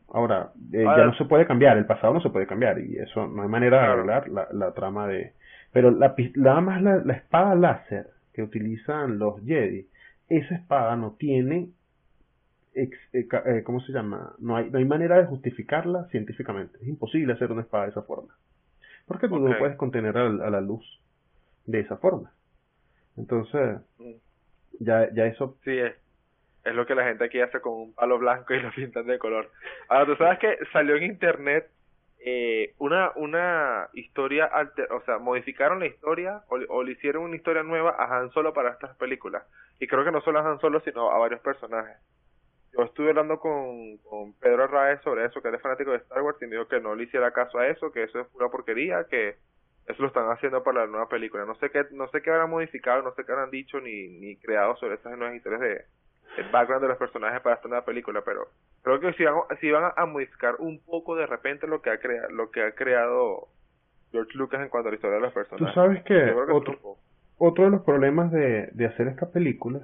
[0.10, 3.28] Ahora, eh, ya no se puede cambiar, el pasado no se puede cambiar y eso
[3.28, 5.34] no hay manera de arreglar la, la trama de...
[5.74, 9.88] Pero la, nada más la, la espada láser que utilizan los Jedi,
[10.30, 11.70] esa espada no tiene
[12.78, 14.36] eh, eh, ¿cómo se llama?
[14.38, 16.78] No hay, no hay manera de justificarla científicamente.
[16.80, 18.36] Es imposible hacer una espada de esa forma.
[19.08, 20.86] Porque tú no puedes contener a, la luz
[21.66, 22.32] de esa forma.
[23.16, 24.12] Entonces, mm.
[24.80, 25.58] ya, ya eso...
[25.64, 25.94] Sí, es,
[26.68, 29.20] es lo que la gente aquí hace con un palo blanco y lo pintan de
[29.20, 29.52] color.
[29.90, 31.70] Ahora, tú sabes que salió en internet
[32.20, 37.36] eh, una una historia, alter, o sea, modificaron la historia o, o, le hicieron una
[37.36, 39.44] historia nueva a Han Solo para estas películas.
[39.80, 41.98] Y creo que no solo a Han Solo, sino a varios personajes
[42.78, 46.22] yo estuve hablando con, con Pedro Arraez sobre eso, que él es fanático de Star
[46.22, 48.50] Wars, y me dijo que no le hiciera caso a eso, que eso es pura
[48.50, 49.36] porquería, que
[49.88, 51.46] eso lo están haciendo para la nueva película.
[51.46, 54.36] No sé qué, no sé qué habrán modificado, no sé qué habrán dicho ni, ni
[54.38, 55.86] creado sobre esas nuevas historias de
[56.38, 58.48] el background de los personajes para esta nueva película, pero
[58.84, 61.98] creo que si van, si van a modificar un poco de repente lo que ha
[62.00, 63.48] creado, lo que ha creado
[64.12, 65.68] George Lucas en cuanto a la historia de los personajes.
[65.68, 66.98] Tú sabes que, otro,
[67.38, 69.84] otro de los problemas de, de hacer estas películas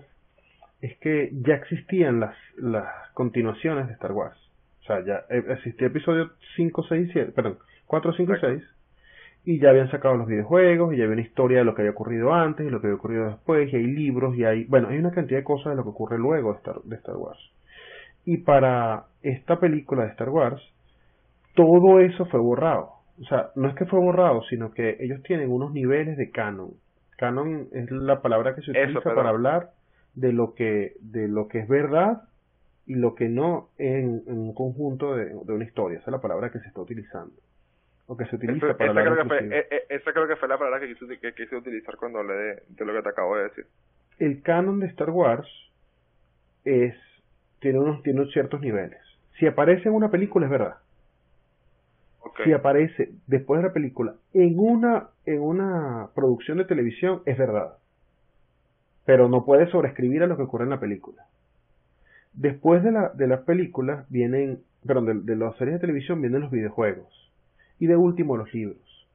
[0.82, 4.38] es que ya existían las, las continuaciones de Star Wars.
[4.82, 7.58] O sea, ya e, existía episodio 5, 6 y 7, perdón,
[7.88, 8.64] 4, 5 y 6.
[9.46, 11.92] Y ya habían sacado los videojuegos, y ya había una historia de lo que había
[11.92, 14.98] ocurrido antes y lo que había ocurrido después, y hay libros, y hay, bueno, hay
[14.98, 17.40] una cantidad de cosas de lo que ocurre luego de Star, de Star Wars.
[18.26, 20.62] Y para esta película de Star Wars,
[21.56, 22.90] todo eso fue borrado.
[23.22, 26.72] O sea, no es que fue borrado, sino que ellos tienen unos niveles de canon.
[27.18, 29.72] Canon es la palabra que se utiliza para hablar
[30.16, 32.24] de lo que de lo que es verdad
[32.86, 36.00] y lo que no en, un conjunto de, una historia.
[36.00, 37.34] Esa es la palabra que se está utilizando.
[38.06, 40.50] O que se utiliza para esa, creo que fue, eh, eh, esa creo que fue
[40.50, 43.44] la palabra que quise, que quise utilizar cuando hablé de, lo que te acabo de
[43.44, 43.66] decir.
[44.20, 45.48] El canon de Star Wars
[46.66, 46.96] es
[47.60, 49.00] tiene unos, tiene ciertos niveles.
[49.40, 50.76] Si aparece en una película es verdad.
[52.44, 57.78] Si aparece después de la película en una, en una producción de televisión es verdad.
[59.06, 61.26] Pero no puede sobreescribir a lo que ocurre en la película.
[62.34, 66.42] Después de, la, de las películas vienen, perdón, de, de las series de televisión vienen
[66.42, 67.32] los videojuegos.
[67.80, 69.08] Y de último los libros.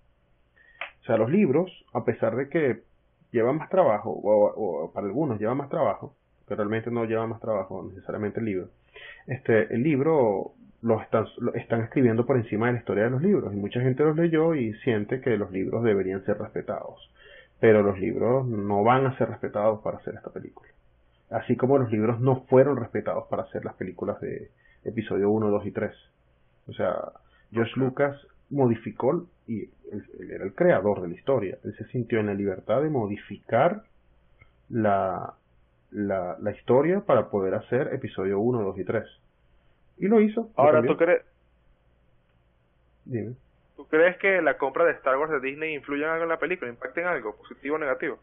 [1.03, 2.83] O sea, los libros, a pesar de que
[3.33, 6.15] llevan más trabajo, o, para algunos llevan más trabajo,
[6.47, 8.69] pero realmente no lleva más trabajo necesariamente el libro.
[9.27, 10.53] Este, el libro
[10.83, 13.81] lo están, lo están escribiendo por encima de la historia de los libros y mucha
[13.81, 17.11] gente los leyó y siente que los libros deberían ser respetados.
[17.61, 20.69] Pero los libros no van a ser respetados para hacer esta película
[21.31, 24.51] así como los libros no fueron respetados para hacer las películas de
[24.85, 25.93] episodio 1, 2 y 3.
[26.69, 26.95] O sea,
[27.53, 28.17] George Lucas
[28.51, 32.83] modificó, y él, era el creador de la historia, él se sintió en la libertad
[32.83, 33.83] de modificar
[34.69, 35.35] la,
[35.91, 39.05] la, la historia para poder hacer episodio 1, 2 y 3.
[39.99, 40.51] Y lo hizo.
[40.57, 41.23] Ahora, ¿tú crees?
[43.05, 43.35] Dime.
[43.77, 46.39] ¿Tú crees que la compra de Star Wars de Disney influye en algo en la
[46.39, 46.71] película?
[46.71, 47.37] ¿Impacta en algo?
[47.37, 48.19] ¿Positivo o negativo?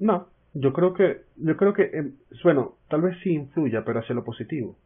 [0.00, 2.12] No, yo creo que, yo creo que, em,
[2.42, 4.76] bueno, tal vez sí influya, pero hacia lo positivo.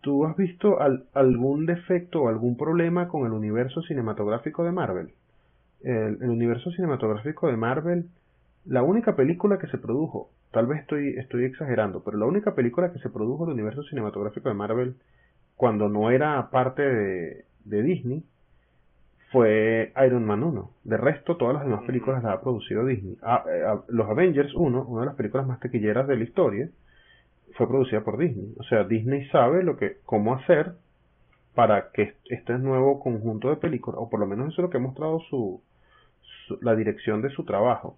[0.00, 0.78] ¿Tú has visto
[1.12, 5.10] algún defecto o algún problema con el universo cinematográfico de Marvel?
[5.82, 8.08] El, el, universo cinematográfico de Marvel,
[8.64, 12.92] la única película que se produjo, tal vez estoy, estoy exagerando, pero la única película
[12.92, 14.96] que se produjo del universo cinematográfico de Marvel
[15.56, 18.24] cuando no era parte de, de Disney
[19.30, 20.70] fue Iron Man 1.
[20.84, 23.18] De resto, todas las demás películas las ha producido Disney.
[23.22, 26.68] Ah, eh, ah, los Avengers 1, una de las películas más taquilleras de la historia,
[27.54, 28.54] fue producida por Disney.
[28.58, 30.74] O sea, Disney sabe lo que, cómo hacer
[31.54, 34.76] para que este nuevo conjunto de películas, o por lo menos eso es lo que
[34.76, 35.60] ha mostrado su,
[36.60, 37.96] la dirección de su trabajo.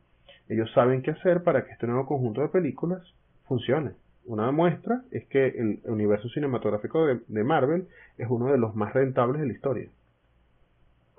[0.48, 3.02] Ellos saben qué hacer para que este nuevo conjunto de películas
[3.46, 3.92] funcione.
[4.24, 7.88] Una muestra es que el universo cinematográfico de Marvel
[8.18, 9.88] es uno de los más rentables de la historia.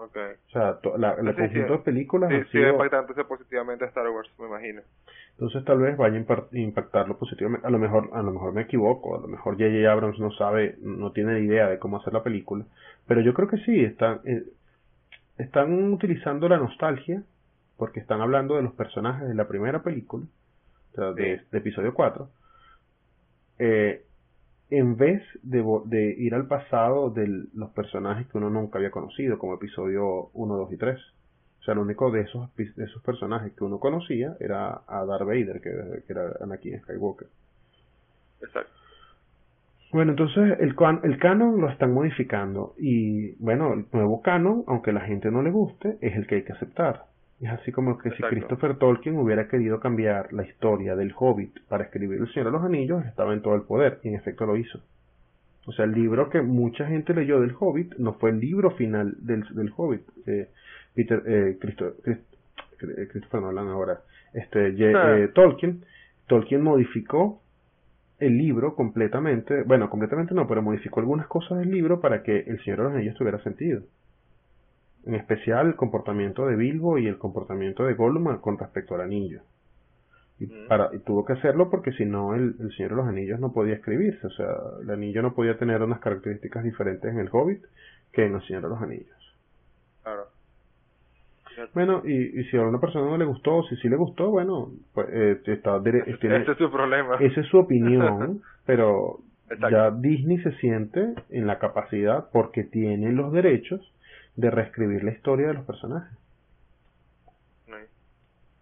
[0.01, 0.33] Okay.
[0.47, 2.69] O sea, la, el conjunto de películas sí, ha sido...
[2.69, 4.81] impactante positivamente a Star Wars, me imagino.
[5.33, 7.67] Entonces tal vez vaya a impactarlo positivamente.
[7.67, 9.91] A lo mejor, a lo mejor me equivoco, a lo mejor J.J.
[9.91, 12.65] Abrams no sabe, no tiene idea de cómo hacer la película.
[13.07, 14.43] Pero yo creo que sí, están, eh,
[15.37, 17.21] están utilizando la nostalgia,
[17.77, 20.25] porque están hablando de los personajes de la primera película,
[20.93, 22.27] o sea, de, de, episodio 4.
[23.59, 24.03] Eh,
[24.71, 29.37] en vez de, de ir al pasado de los personajes que uno nunca había conocido,
[29.37, 30.99] como episodio 1, 2 y 3.
[31.59, 35.27] O sea, lo único de esos, de esos personajes que uno conocía era a Darth
[35.27, 35.69] Vader, que,
[36.07, 37.27] era Anakin Skywalker.
[38.41, 38.71] Exacto.
[39.91, 44.93] Bueno, entonces el, el canon lo están modificando y bueno, el nuevo canon, aunque a
[44.93, 47.10] la gente no le guste, es el que hay que aceptar.
[47.41, 51.85] Es así como que si Christopher Tolkien hubiera querido cambiar la historia del Hobbit para
[51.85, 54.57] escribir El Señor de los Anillos, estaba en todo el poder, y en efecto lo
[54.57, 54.79] hizo.
[55.65, 59.15] O sea, el libro que mucha gente leyó del Hobbit no fue el libro final
[59.21, 60.01] del, del Hobbit.
[60.27, 60.49] Eh,
[60.93, 62.19] Peter, eh, Christo, eh,
[63.11, 64.01] Christopher Nolan ahora,
[64.33, 65.17] este, ah.
[65.17, 65.83] eh, Tolkien,
[66.27, 67.41] Tolkien modificó
[68.19, 72.63] el libro completamente, bueno, completamente no, pero modificó algunas cosas del libro para que El
[72.63, 73.81] Señor de los Anillos tuviera sentido
[75.05, 79.41] en especial el comportamiento de Bilbo y el comportamiento de Gollum con respecto al anillo.
[80.39, 80.67] Y, mm.
[80.67, 83.75] para, y tuvo que hacerlo porque si no el, Señor de los Anillos no podía
[83.75, 84.47] escribirse, o sea,
[84.81, 87.63] el anillo no podía tener unas características diferentes en el Hobbit
[88.11, 89.37] que en el Señor de los Anillos.
[90.03, 90.23] Claro.
[91.73, 94.29] Bueno, y, y si a una persona no le gustó, o si sí le gustó,
[94.29, 97.17] bueno, pues eh, está, tiene, ese es su problema.
[97.19, 99.19] Esa es su opinión, pero
[99.69, 103.81] ya Disney se siente en la capacidad, porque tiene los derechos,
[104.35, 106.17] de reescribir la historia de los personajes.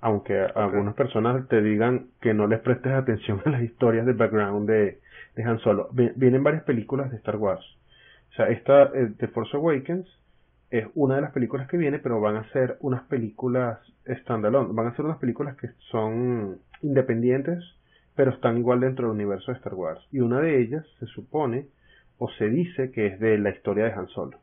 [0.01, 4.69] Aunque algunas personas te digan que no les prestes atención a las historias de background
[4.69, 4.99] de,
[5.35, 5.89] de Han Solo.
[5.91, 7.65] Vienen varias películas de Star Wars.
[8.31, 10.07] O sea, esta eh, The Force Awakens
[10.69, 14.73] es una de las películas que viene, pero van a ser unas películas standalone.
[14.73, 17.63] Van a ser unas películas que son independientes,
[18.15, 20.01] pero están igual dentro del universo de Star Wars.
[20.11, 21.67] Y una de ellas se supone
[22.17, 24.37] o se dice que es de la historia de Han Solo.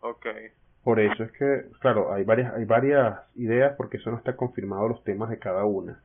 [0.00, 0.48] Okay.
[0.84, 4.88] Por eso es que, claro, hay varias, hay varias ideas porque eso no está confirmado
[4.88, 6.00] los temas de cada una.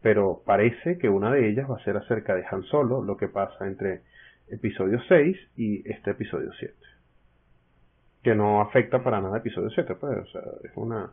[0.00, 3.28] Pero parece que una de ellas va a ser acerca de Han Solo, lo que
[3.28, 4.00] pasa entre
[4.48, 6.74] episodio 6 y este episodio 7.
[8.22, 11.10] Que no afecta para nada episodio 7, pues, o sea, es una,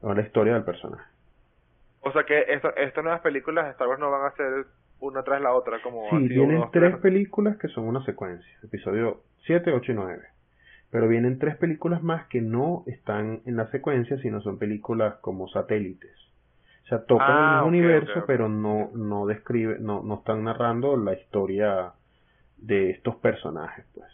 [0.00, 1.04] una historia del personaje.
[2.00, 4.66] O sea que estas nuevas películas de Star Wars no van a ser
[5.00, 9.72] una tras la otra, como Sí, vienen tres películas que son una secuencia, episodio 7,
[9.72, 10.37] 8 y 9.
[10.90, 15.48] Pero vienen tres películas más que no están en la secuencia, sino son películas como
[15.48, 16.16] satélites.
[16.84, 20.96] O sea, tocan el Ah, mismo universo, pero no, no describe, no, no están narrando
[20.96, 21.92] la historia
[22.56, 24.08] de estos personajes, pues.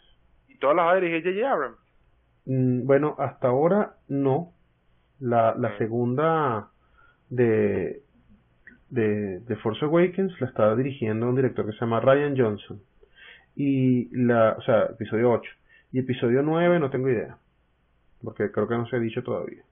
[0.47, 1.51] Y todas las va a dirigir J.J.
[1.51, 1.77] Abrams.
[2.45, 4.51] Mm, Bueno, hasta ahora no.
[5.19, 6.69] La, la segunda
[7.29, 8.03] de,
[8.89, 12.81] de, de Force Awakens la está dirigiendo un director que se llama Ryan Johnson.
[13.55, 15.49] Y la, o sea, episodio 8.
[15.95, 17.37] Y episodio 9 no tengo idea.
[18.21, 19.63] Porque creo que no se ha dicho todavía.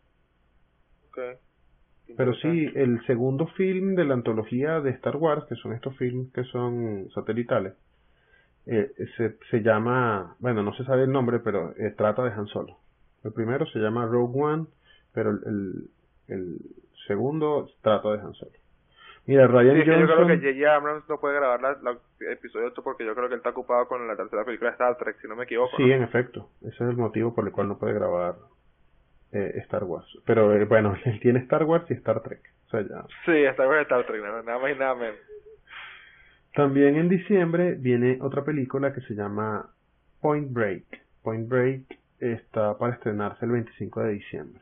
[2.15, 6.31] Pero sí, el segundo film de la antología de Star Wars, que son estos films
[6.31, 7.73] que son satelitales,
[8.67, 12.47] eh, se, se llama, bueno, no se sabe el nombre, pero eh, trata de Han
[12.47, 12.77] Solo.
[13.25, 14.67] El primero se llama Rogue One,
[15.11, 15.89] pero el, el,
[16.29, 16.57] el
[17.05, 18.62] segundo trata de Han Solo.
[19.25, 20.75] Mira, Ryan Sí, que yo creo Johnson, que J.J.
[20.75, 21.97] Abrams no puede grabar la, la
[22.31, 24.97] episodio 8 porque yo creo que él está ocupado con la tercera película de Star
[24.97, 25.77] Trek, si no me equivoco.
[25.77, 25.93] sí, ¿no?
[25.93, 28.35] en efecto, ese es el motivo por el cual no puede grabar
[29.31, 30.07] eh, Star Wars.
[30.25, 32.41] Pero eh, bueno, él tiene Star Wars y Star Trek.
[32.67, 35.19] O sea, ya, Sí, está con Star Trek, nada más y nada menos.
[36.53, 39.69] También en diciembre viene otra película que se llama
[40.21, 40.85] Point Break.
[41.23, 44.61] Point Break está para estrenarse el 25 de diciembre.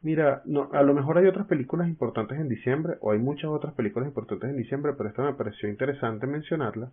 [0.00, 3.74] Mira, no, a lo mejor hay otras películas importantes en diciembre, o hay muchas otras
[3.74, 6.92] películas importantes en diciembre, pero esta me pareció interesante mencionarla,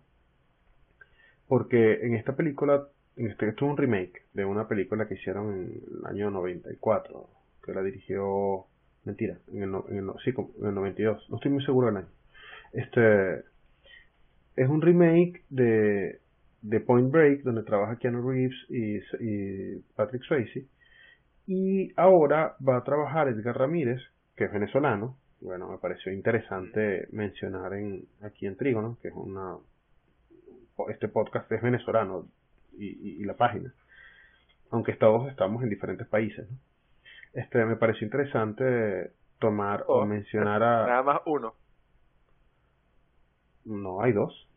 [1.46, 5.52] porque en esta película, en este, esto es un remake de una película que hicieron
[5.54, 7.28] en el año 94,
[7.64, 8.64] que la dirigió,
[9.04, 12.08] mentira, en el, en el sí, en el 92, no estoy muy seguro del año.
[12.72, 13.44] Este,
[14.56, 16.18] es un remake de,
[16.62, 20.66] de Point Break, donde trabaja Keanu Reeves y, y Patrick Swayze.
[21.46, 24.00] Y ahora va a trabajar Edgar Ramírez,
[24.34, 25.16] que es venezolano.
[25.40, 29.56] Bueno, me pareció interesante mencionar en, aquí en Trígono, que es una,
[30.88, 32.26] este podcast es venezolano
[32.78, 33.72] y, y- y la página.
[34.70, 36.50] Aunque todos estamos en diferentes países.
[36.50, 36.56] ¿no?
[37.34, 40.86] Este, me pareció interesante tomar o Oh, mencionar a...
[40.86, 41.54] Nada más uno.
[43.64, 44.48] No, hay dos.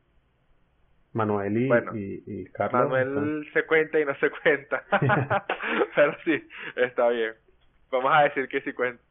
[1.13, 2.83] Manuel y, Bueno, y, y Carlos.
[2.97, 4.83] están- Manuel se cuenta y no se cuenta.
[5.95, 7.33] Pero sí, está bien.
[7.91, 9.01] Vamos a decir que sí cuenta.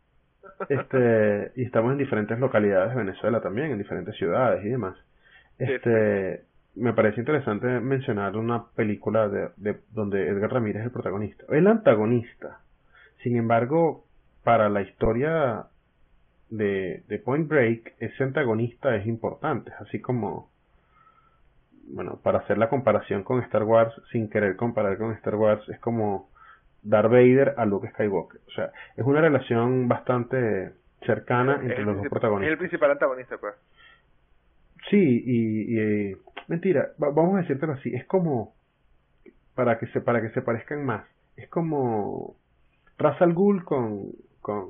[0.68, 4.96] Este, y estamos en diferentes localidades de Venezuela también, en diferentes ciudades y demás.
[5.58, 6.42] Este,
[6.76, 11.66] me parece interesante mencionar una película de, de- donde Edgar Ramírez es el protagonista, el
[11.66, 12.60] antagonista.
[13.22, 14.04] Sin embargo,
[14.44, 15.64] para la historia
[16.50, 20.50] de, de Point Break, ese antagonista es importante, así como,
[21.90, 25.78] bueno, para hacer la comparación con Star Wars, sin querer comparar con Star Wars, es
[25.80, 26.28] como
[26.82, 28.40] Darth Vader a Luke Skywalker.
[28.46, 30.72] O sea, es una relación bastante
[31.04, 32.48] cercana entre el los dos protagonistas.
[32.48, 33.54] Es el principal antagonista, pues.
[34.90, 36.16] Sí, y, y, eh,
[36.46, 38.54] mentira, va- vamos a decírtelo así, es como
[39.54, 41.04] para que se para que se parezcan más,
[41.36, 42.36] es como
[42.96, 44.68] Ra's al Ghul con con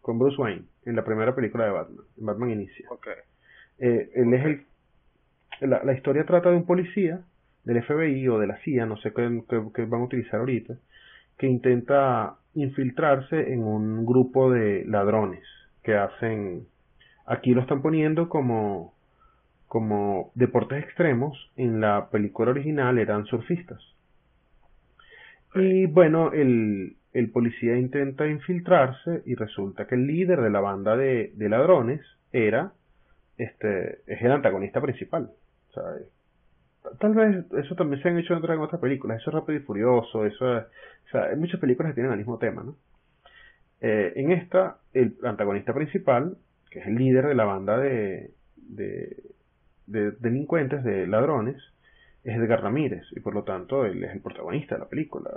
[0.00, 2.86] con Bruce Wayne en la primera película de Batman, en Batman Inicia.
[2.90, 3.08] Ok.
[3.78, 4.66] Eh, él es el
[5.60, 7.20] la, historia trata de un policía
[7.64, 9.22] del FBI o de la CIA, no sé qué,
[9.86, 10.74] van a utilizar ahorita,
[11.38, 15.42] que intenta infiltrarse en un grupo de ladrones
[15.82, 16.66] que hacen,
[17.26, 18.94] aquí lo están poniendo como,
[19.68, 23.80] como deportes extremos, en la película original eran surfistas.
[25.54, 30.96] Y bueno, el, el policía intenta infiltrarse y resulta que el líder de la banda
[30.96, 32.00] de, de ladrones
[32.32, 32.72] era,
[33.38, 35.30] este, es el antagonista principal.
[35.74, 35.82] Sea,
[36.98, 40.26] Tal vez eso también se han hecho en otras, películas, eso es Rápido y Furioso,
[40.26, 42.76] eso es, o sea, hay muchas películas que tienen el mismo tema, ¿no?
[43.80, 46.36] Eh, en esta, el antagonista principal,
[46.70, 49.16] que es el líder de la banda de, de,
[49.86, 51.56] de delincuentes, de ladrones,
[52.22, 55.30] es Edgar Ramírez, y por lo tanto él es el protagonista de la película.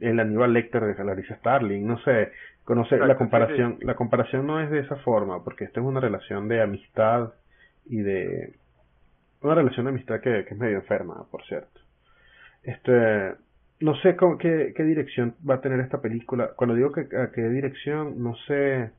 [0.00, 2.30] El Aníbal Lecter de Clarice Starling, no sé,
[2.64, 6.00] conocer la sí, comparación, la comparación no es de esa forma, porque esta es una
[6.00, 7.32] relación de amistad
[7.86, 8.59] y de
[9.42, 11.80] una relación de amistad que, es medio enferma, por cierto.
[12.62, 13.34] Este,
[13.80, 16.50] no sé cómo- qué, dirección va a tener esta película.
[16.56, 18.90] Cuando digo que qué dirección, no sé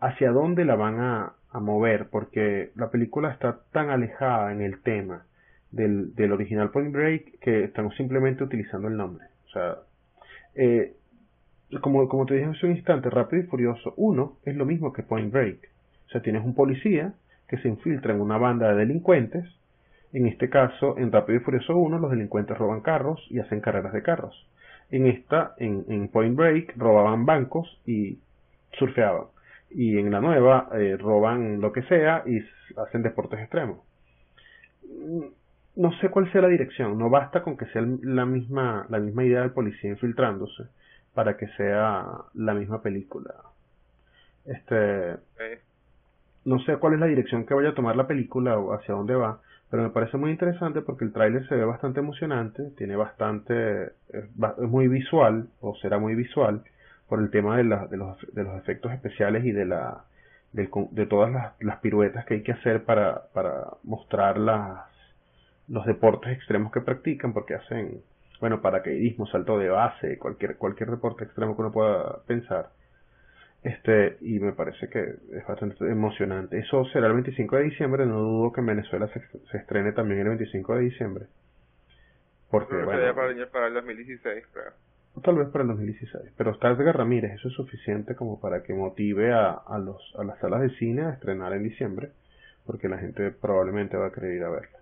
[0.00, 4.80] hacia dónde la van a, a mover, porque la película está tan alejada en el
[4.82, 5.24] tema
[5.70, 9.26] del, del original Point Break que están simplemente utilizando el nombre.
[9.46, 9.76] O sea,
[10.54, 10.94] eh,
[11.80, 15.02] como, como te dije hace un instante, Rápido y Furioso 1 es lo mismo que
[15.02, 15.70] Point Break.
[16.06, 17.14] O sea, tienes un policía
[17.48, 19.46] que se infiltra en una banda de delincuentes.
[20.12, 23.92] En este caso, en Rápido y Furioso 1, los delincuentes roban carros y hacen carreras
[23.92, 24.46] de carros.
[24.90, 28.18] En esta, en, en Point Break, robaban bancos y
[28.72, 29.26] surfeaban.
[29.70, 32.40] y en la nueva eh, roban lo que sea y
[32.76, 33.78] hacen deportes extremos.
[35.74, 39.24] No sé cuál sea la dirección, no basta con que sea la misma, la misma
[39.24, 40.64] idea del policía infiltrándose
[41.14, 43.34] para que sea la misma película.
[44.44, 45.16] Este,
[46.44, 49.14] no sé cuál es la dirección que vaya a tomar la película o hacia dónde
[49.14, 49.40] va,
[49.72, 54.28] pero me parece muy interesante porque el tráiler se ve bastante emocionante, tiene bastante, es,
[54.58, 56.62] muy visual o será muy visual
[57.08, 60.04] por el tema de, de, los, de los efectos especiales y de la
[60.52, 64.84] de, todas las, las, piruetas que hay que hacer para, para mostrar las,
[65.68, 68.02] los deportes extremos que practican, porque hacen,
[68.42, 72.68] bueno, paracaidismo, salto de base, cualquier, cualquier deporte extremo que uno pueda pensar
[73.62, 76.58] este, y me parece que es bastante emocionante.
[76.58, 80.28] Eso será el 25 de diciembre, no dudo que en Venezuela se, estrene también el
[80.28, 81.26] 25 de diciembre.
[82.50, 84.72] Porque, bueno, para, el, para el 2016, creo.
[85.22, 88.72] Tal vez para el 2016, pero está Edgar Ramírez, eso es suficiente como para que
[88.72, 92.10] motive a, a, los, a las salas de cine a estrenar en diciembre,
[92.66, 94.78] porque la gente probablemente va a querer ir a verla.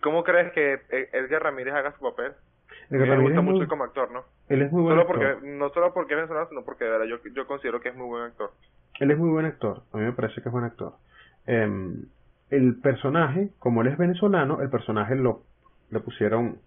[0.00, 0.80] ¿Cómo crees que
[1.12, 2.32] Edgar Ramírez haga su papel?
[2.90, 4.24] Me gusta mucho como actor, ¿no?
[4.48, 7.06] Él es muy buen solo Porque, no solo porque es venezolano, sino porque de verdad
[7.06, 8.52] yo, yo considero que es muy buen actor.
[9.00, 10.94] Él es muy buen actor, a mí me parece que es buen actor.
[11.46, 11.68] Eh,
[12.50, 15.42] el personaje, como él es venezolano, el personaje lo
[15.90, 16.58] le pusieron,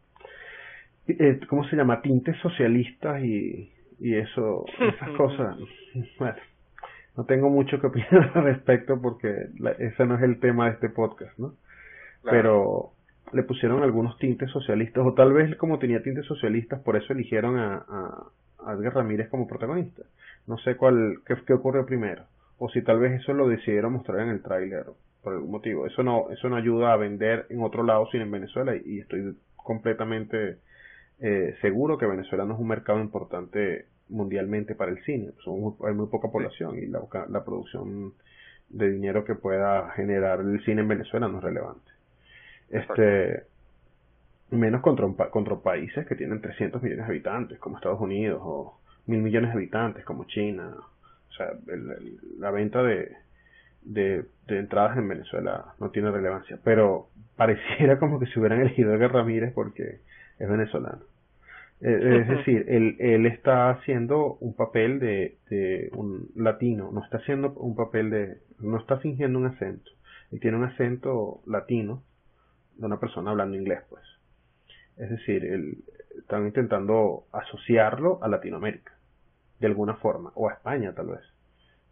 [1.08, 2.02] eh, ¿cómo se llama?
[2.02, 5.58] Tintes socialistas y, y eso, esas cosas.
[6.18, 6.38] Bueno,
[7.16, 9.50] no tengo mucho que opinar al respecto porque
[9.80, 11.54] ese no es el tema de este podcast, ¿no?
[12.24, 12.92] Pero
[13.34, 17.58] le pusieron algunos tintes socialistas, o tal vez como tenía tintes socialistas, por eso eligieron
[17.58, 20.04] a, a, Edgar Ramírez como protagonista.
[20.46, 22.24] No sé cuál, qué, qué, ocurrió primero,
[22.58, 24.86] o si tal vez eso lo decidieron mostrar en el tráiler
[25.22, 25.86] por algún motivo.
[25.86, 29.36] Eso no, eso no ayuda a vender en otro lado sino en Venezuela y, estoy
[29.56, 30.58] completamente
[31.20, 35.32] eh, seguro que Venezuela no es un mercado importante mundialmente para el cine.
[35.86, 38.14] hay muy poca población y la, la producción
[38.70, 41.97] de dinero que pueda generar el cine en Venezuela no es relevante
[42.70, 43.44] este
[44.50, 49.22] menos contra, contra países que tienen 300 millones de habitantes como Estados Unidos o mil
[49.22, 50.76] millones de habitantes como China.
[51.30, 51.52] O sea
[52.40, 53.12] la venta de,
[53.82, 59.08] de, entradas en Venezuela no tiene relevancia pero pareciera como que se hubieran elegido a
[59.08, 60.00] Ramírez porque
[60.40, 61.02] es venezolano.
[61.80, 67.18] Eh, es decir, él, él está haciendo un papel de, de un latino, no está
[67.18, 69.92] haciendo un papel de, no está fingiendo un acento,
[70.32, 72.02] él tiene un acento latino,
[72.78, 74.04] de una persona hablando inglés, pues.
[74.98, 75.84] Es decir, el,
[76.18, 78.94] están intentando asociarlo a Latinoamérica,
[79.60, 81.22] de alguna forma, o a España tal vez.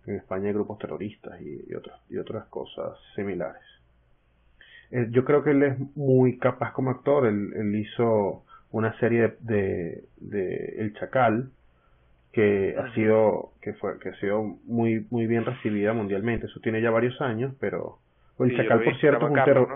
[0.05, 3.63] En España hay grupos terroristas y, otras, y otras cosas similares.
[4.91, 10.03] Eh, yo creo que él es muy capaz como actor, él, hizo una serie de,
[10.17, 11.49] de, El Chacal,
[12.31, 16.81] que ha sido que fue que ha sido muy muy bien recibida mundialmente eso tiene
[16.81, 17.99] ya varios años pero
[18.39, 19.69] el chacal por cierto es un, terror,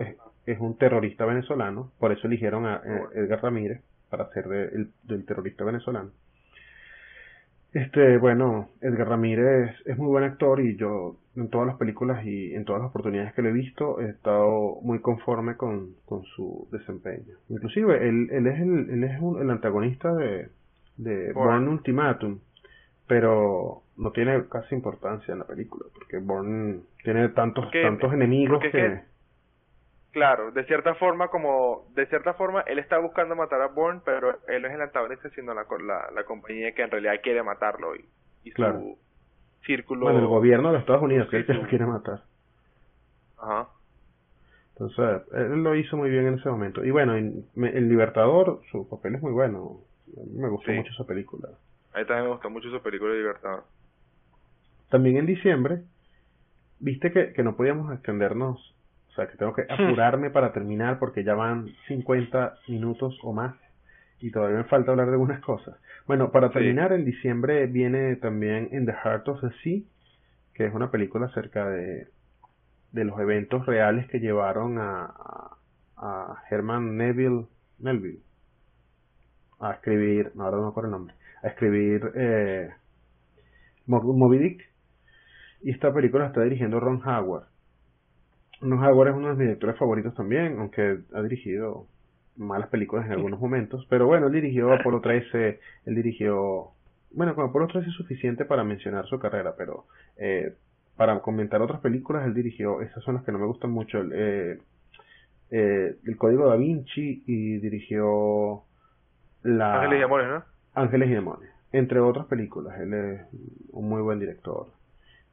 [0.52, 5.64] es un terrorista venezolano, por eso eligieron a eh, Edgar Ramírez para ser del terrorista
[5.64, 6.12] venezolano.
[7.72, 12.56] Este, bueno, Edgar Ramírez es muy buen actor y yo en todas las películas y
[12.56, 16.68] en todas las oportunidades que lo he visto he estado muy conforme con, con su
[16.72, 17.36] desempeño.
[17.48, 20.50] Inclusive él, él es, el, él es el antagonista de,
[20.98, 22.40] de Born Ultimatum,
[23.08, 29.02] pero no tiene casi importancia en la película porque Born tiene tantos tantos enemigos que
[30.12, 34.40] Claro, de cierta forma, como de cierta forma, él está buscando matar a Bourne, pero
[34.48, 37.96] él no es el antagonista, sino la, la, la compañía que en realidad quiere matarlo
[37.96, 38.06] y,
[38.44, 38.98] y su
[39.66, 40.06] círculo.
[40.06, 42.24] Bueno, el gobierno de los Estados Unidos que él lo quiere matar.
[43.38, 43.70] Ajá.
[44.72, 46.84] Entonces, él lo hizo muy bien en ese momento.
[46.84, 49.82] Y bueno, El Libertador, su papel es muy bueno.
[50.18, 51.50] A mí me gustó mucho esa película.
[51.94, 53.64] A mí también me gustó mucho su película de Libertador.
[54.90, 55.84] También en diciembre,
[56.80, 58.74] viste que, que no podíamos extendernos
[59.20, 63.56] sea, que tengo que apurarme para terminar porque ya van 50 minutos o más
[64.22, 65.78] y todavía me falta hablar de algunas cosas.
[66.06, 69.82] Bueno, para terminar, en diciembre viene también In the Heart of the Sea,
[70.54, 72.08] que es una película acerca de,
[72.92, 75.14] de los eventos reales que llevaron a,
[75.98, 77.46] a, Herman Neville,
[77.78, 78.22] Melville
[79.60, 82.70] a escribir, no, ahora no me acuerdo el nombre, a escribir eh,
[83.86, 84.70] Moby Dick.
[85.62, 87.48] Y esta película está dirigiendo Ron Howard.
[88.62, 91.86] Ron Howard es uno de mis directores favoritos también, aunque ha dirigido
[92.36, 93.86] malas películas en algunos momentos.
[93.90, 96.72] Pero bueno, él dirigió Apolo 13, él dirigió...
[97.12, 99.86] Bueno, con Apolo 13 es suficiente para mencionar su carrera, pero
[100.18, 100.54] eh,
[100.96, 104.60] para comentar otras películas, él dirigió, esas son las que no me gustan mucho, eh,
[105.50, 108.64] eh, El Código da Vinci y dirigió
[109.44, 109.76] la...
[109.76, 110.44] Ángeles y Demonios, ¿no?
[110.82, 112.80] Ángeles y Demonios, entre otras películas.
[112.80, 113.22] Él es
[113.72, 114.68] un muy buen director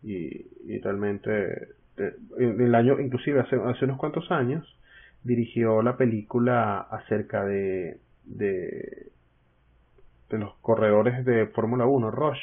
[0.02, 4.64] y, y realmente en el año, inclusive hace, hace unos cuantos años,
[5.24, 9.12] dirigió la película acerca de, de,
[10.30, 12.40] de los corredores de Fórmula 1, Rush.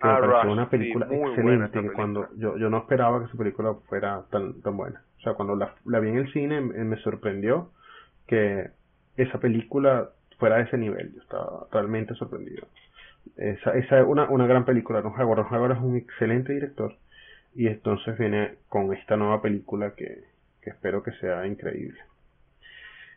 [0.00, 1.80] Que Ah, me pareció Rush, una película excelente.
[1.80, 2.30] que cuando película.
[2.36, 5.02] yo, yo no esperaba que su película fuera tan, tan buena.
[5.18, 7.72] O sea, cuando la, la vi en el cine me, me sorprendió
[8.26, 8.70] que
[9.16, 11.14] esa película fuera de ese nivel.
[11.14, 12.68] Yo estaba realmente sorprendido.
[13.36, 15.00] Esa, esa es una, una gran película.
[15.00, 15.38] Ron Howard.
[15.44, 16.96] Ron Howard es un excelente director.
[17.56, 20.24] Y entonces viene con esta nueva película que,
[20.60, 21.98] que espero que sea increíble.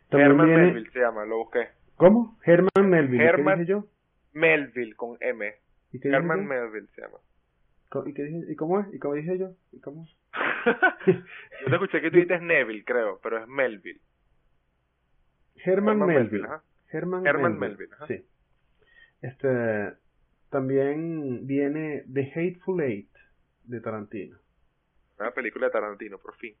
[0.08, 1.68] También Herman viene- Melville se llama, lo busqué.
[1.96, 2.38] ¿Cómo?
[2.44, 3.22] Herman Melville.
[3.22, 3.86] ¿Y Herman- ¿Qué dije yo?
[4.32, 5.54] Melville con M.
[5.92, 6.46] ¿Y qué Herman?
[6.46, 7.18] Melville se llama.
[8.06, 8.52] ¿Y, qué dije?
[8.52, 8.86] ¿Y cómo es?
[8.94, 9.50] ¿Y cómo dije yo?
[9.72, 10.16] ¿Y cómo es?
[11.06, 14.00] Yo te escuché que tú dices Neville, creo, pero es Melville.
[15.56, 16.48] Herman, Herman Melville.
[16.92, 17.88] Herman, Herman Melville.
[18.00, 18.22] Melville.
[18.22, 18.26] Sí.
[19.22, 19.92] Este,
[20.50, 23.09] también viene The Hateful Eight
[23.70, 24.36] de Tarantino.
[25.18, 26.54] Una película de Tarantino, por fin.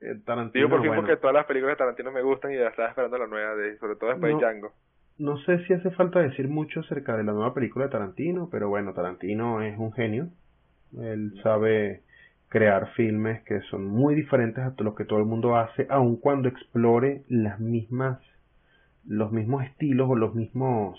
[0.00, 2.56] Eh, Tarantino, Digo por fin bueno, porque todas las películas de Tarantino me gustan y
[2.56, 4.38] ya estaba esperando la nueva de, sobre todo después No.
[4.38, 4.72] de Django.
[5.18, 8.68] no sé si hace falta decir mucho acerca de la nueva película de Tarantino, pero
[8.68, 10.28] bueno, Tarantino es un genio.
[10.98, 12.02] Él sabe
[12.48, 16.48] crear filmes que son muy diferentes a lo que todo el mundo hace, aun cuando
[16.48, 18.20] explore las mismas,
[19.06, 20.98] los mismos estilos o los mismos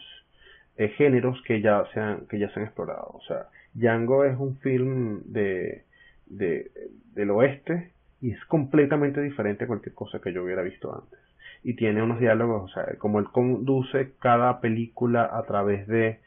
[0.78, 3.08] eh, géneros que ya se han, que ya se han explorado.
[3.14, 5.84] O sea, Django es un film de,
[6.28, 6.72] de,
[7.14, 11.20] del oeste y es completamente diferente a cualquier cosa que yo hubiera visto antes.
[11.64, 16.20] Y tiene unos diálogos, o sea, como él conduce cada película a través de,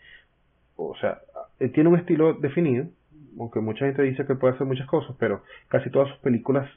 [0.76, 1.20] o sea,
[1.59, 2.86] él tiene un estilo definido,
[3.38, 6.68] aunque mucha gente dice que puede hacer muchas cosas, pero casi todas sus películas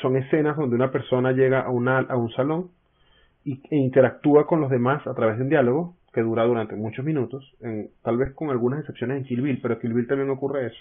[0.00, 2.70] son escenas donde una persona llega a, una, a un salón
[3.44, 7.04] y, e interactúa con los demás a través de un diálogo que dura durante muchos
[7.04, 10.30] minutos, en, tal vez con algunas excepciones en Kill Bill, pero en Kill Bill también
[10.30, 10.78] ocurre eso.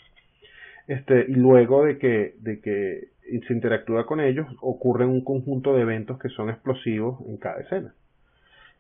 [0.88, 3.10] Este, y luego de que, de que
[3.48, 7.94] se interactúa con ellos, ocurre un conjunto de eventos que son explosivos en cada escena.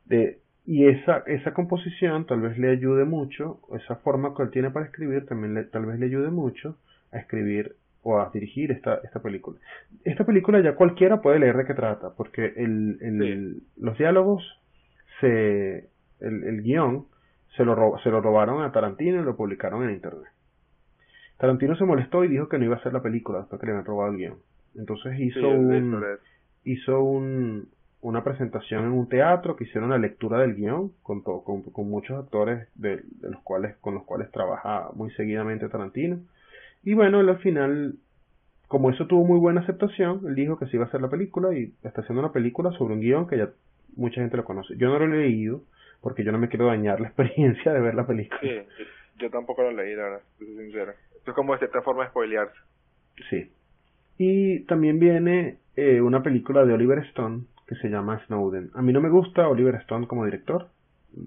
[0.05, 4.69] De, y esa, esa composición tal vez le ayude mucho, esa forma que él tiene
[4.69, 6.77] para escribir también le, tal vez le ayude mucho
[7.11, 9.59] a escribir o a dirigir esta, esta película.
[10.03, 14.43] Esta película ya cualquiera puede leer de qué trata, porque el, el, los diálogos,
[15.21, 15.89] se,
[16.23, 17.07] el, el guion,
[17.57, 20.29] se lo, se lo robaron a Tarantino y lo publicaron en internet.
[21.37, 23.73] Tarantino se molestó y dijo que no iba a hacer la película después que le
[23.73, 24.37] habían robado el guion.
[24.75, 26.07] Entonces hizo Sí, un,
[26.63, 27.69] hizo un,
[28.01, 31.89] una presentación en un teatro que hicieron la lectura del guion con, to- con, con
[31.89, 36.19] muchos actores de, de los cuales con los cuales trabaja muy seguidamente Tarantino
[36.83, 37.95] y bueno él al final
[38.67, 41.53] como eso tuvo muy buena aceptación él dijo que se iba a hacer la película
[41.57, 43.49] y está haciendo una película sobre un guion que ya
[43.95, 45.63] mucha gente lo conoce yo no lo he leído
[46.03, 48.63] porque yo no me quiero dañar la experiencia de ver la película Sí, yo,
[49.17, 50.93] yo tampoco lo leí, la verdad, soy sincero.
[51.17, 52.55] Esto es como de cierta forma spoilearse.
[53.29, 53.51] Sí.
[54.17, 58.71] Y también viene eh, una película de Oliver Stone que se llama Snowden.
[58.75, 60.67] A mí no me gusta Oliver Stone como director.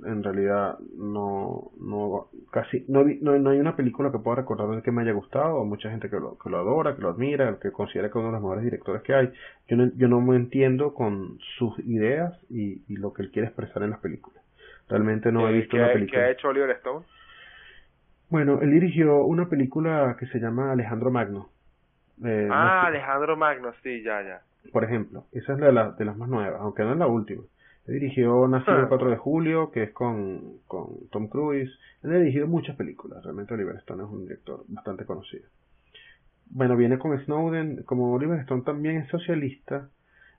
[0.05, 4.69] En realidad no, no casi no, vi- no, no hay una película que pueda recordar
[4.75, 5.65] de que me haya gustado.
[5.65, 8.27] Mucha gente que lo, que lo adora, que lo admira, que considera que es uno
[8.27, 9.31] de los mejores directores que hay.
[9.69, 13.47] Yo no, yo no me entiendo con sus ideas y, y lo que él quiere
[13.49, 14.43] expresar en las películas.
[14.89, 16.21] Realmente no he visto ¿qué, una película.
[16.21, 17.05] ¿Qué ha hecho Oliver Stone?
[18.29, 21.49] Bueno, él dirigió una película que se llama Alejandro Magno.
[22.25, 24.41] Eh, no ah, sé- Alejandro Magno, sí, ya, ya.
[24.73, 25.27] por ejemplo.
[25.33, 27.43] Esa es la de, la- de las más nuevas, aunque no es la última.
[27.87, 28.89] Él dirigió Nacido el Ah.
[28.89, 31.71] 4 de julio, que es con, con Tom Cruise.
[32.03, 33.23] Él ha dirigido muchas películas.
[33.23, 35.49] Realmente Oliver Stone es un director bastante conocido.
[36.51, 37.83] Bueno, viene con Snowden.
[37.85, 39.89] Como Oliver Stone también es socialista,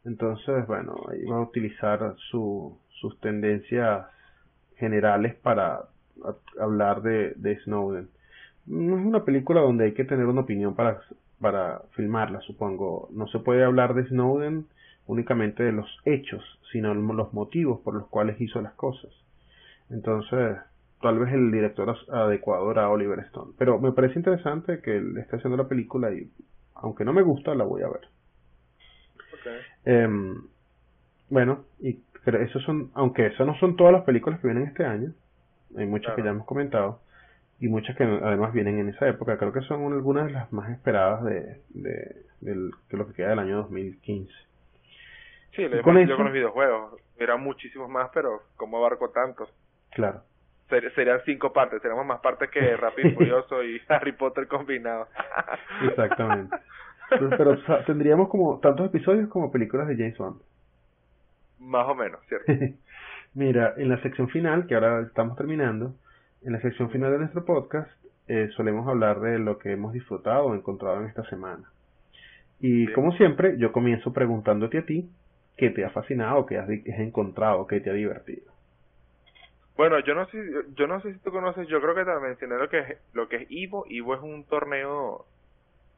[0.04, 4.06] entonces, bueno, ahí va a utilizar su, sus tendencias
[4.78, 5.86] generales para
[6.60, 8.10] hablar de, de Snowden.
[8.66, 11.02] No es una película donde hay que tener una opinión para,
[11.40, 13.10] para filmarla, supongo.
[13.12, 14.66] No se puede hablar de Snowden
[15.06, 19.12] únicamente de los hechos, sino los motivos por los cuales hizo las cosas.
[19.90, 20.58] Entonces,
[21.02, 23.54] tal vez el director adecuado era Oliver Stone.
[23.58, 26.30] Pero me parece interesante que él esté haciendo la película y,
[26.76, 28.02] aunque no me gusta, la voy a ver.
[29.86, 30.42] Em,
[31.30, 31.94] bueno, y
[32.28, 35.14] pero esos son, aunque esas no son todas las películas que vienen este año,
[35.78, 37.00] hay muchas que ya hemos comentado
[37.62, 39.38] y muchas que además vienen en esa época.
[39.38, 43.30] Creo que son algunas de las más esperadas de, de, del- de lo que queda
[43.30, 44.30] del año 2015.
[45.56, 47.00] Sí, lo con yo eso- con los videojuegos.
[47.18, 49.50] Eran muchísimos más, pero ¿cómo abarco tantos?
[49.92, 50.22] Claro.
[50.70, 55.08] Ser- serían cinco partes, seríamos más partes que Rápido y Furioso y Harry Potter combinados.
[55.88, 56.58] Exactamente.
[57.10, 60.42] Pero, pero, o sea, tendríamos como tantos episodios como películas de James Bond.
[61.60, 62.52] Más o menos, ¿cierto?
[63.34, 65.96] Mira, en la sección final, que ahora estamos terminando,
[66.44, 67.90] en la sección final de nuestro podcast,
[68.28, 71.70] eh, solemos hablar de lo que hemos disfrutado o encontrado en esta semana.
[72.60, 75.10] Y como siempre, yo comienzo preguntándote a ti
[75.56, 78.52] qué te ha fascinado, qué has, has encontrado, qué te ha divertido.
[79.78, 80.38] Bueno, yo no sé,
[80.76, 83.30] yo no sé si tú conoces, yo creo que te mencioné lo que es, lo
[83.30, 83.86] que es Ivo.
[83.88, 85.26] Ivo es un torneo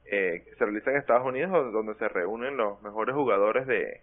[0.06, 4.02] eh, que se realiza en Estados Unidos donde, se reúnen los mejores jugadores de,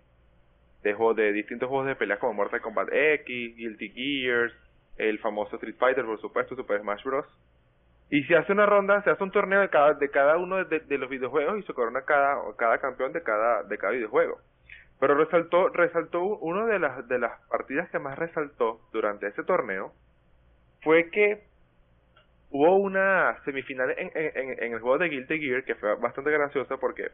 [0.94, 4.54] de, de distintos juegos de peleas como Mortal Kombat X, Guilty Gears,
[4.96, 7.26] el famoso Street Fighter, por supuesto, Super Smash Bros.
[8.10, 10.80] Y se hace una ronda, se hace un torneo de cada, de cada uno de,
[10.80, 14.38] de los videojuegos y se corona cada, cada campeón de cada, de cada videojuego.
[15.00, 19.92] Pero resaltó, resaltó una de las, de las partidas que más resaltó durante ese torneo
[20.82, 21.42] fue que
[22.50, 26.76] hubo una semifinal en, en, en el juego de Guilty Gear que fue bastante graciosa
[26.76, 27.10] porque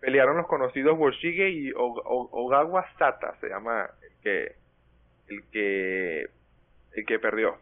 [0.00, 4.52] pelearon los conocidos Worshige y Ogawa Sata, se llama el que,
[5.28, 6.26] el que,
[6.92, 7.56] el que perdió.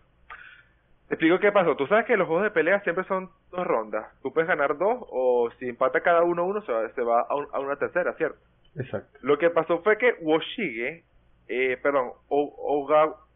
[1.08, 1.76] Te explico qué pasó.
[1.76, 4.06] Tú sabes que los juegos de pelea siempre son dos rondas.
[4.22, 7.26] Tú puedes ganar dos o si empata cada uno uno se va, se va a,
[7.52, 8.38] a una tercera, ¿cierto?
[8.76, 9.18] Exacto.
[9.20, 11.04] Lo que pasó fue que Woshige,
[11.48, 12.86] eh, perdón, o,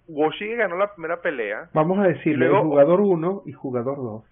[0.09, 1.69] Woshige ganó la primera pelea.
[1.73, 4.25] Vamos a decirle luego, jugador 1 y jugador 2.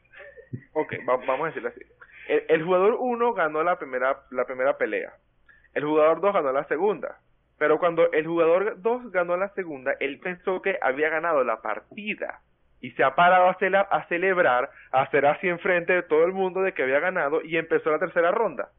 [0.73, 1.81] Ok, vamos a decirlo así.
[2.29, 5.13] El, jugador 1 ganó la primera, la primera pelea.
[5.75, 7.19] El jugador 2 ganó la segunda.
[7.59, 12.41] Pero cuando el jugador 2 ganó la segunda, él pensó que había ganado la partida.
[12.81, 16.63] Y se ha parado a, a celebrar, a hacer así enfrente de todo el mundo
[16.63, 18.71] de que había ganado y empezó la tercera ronda.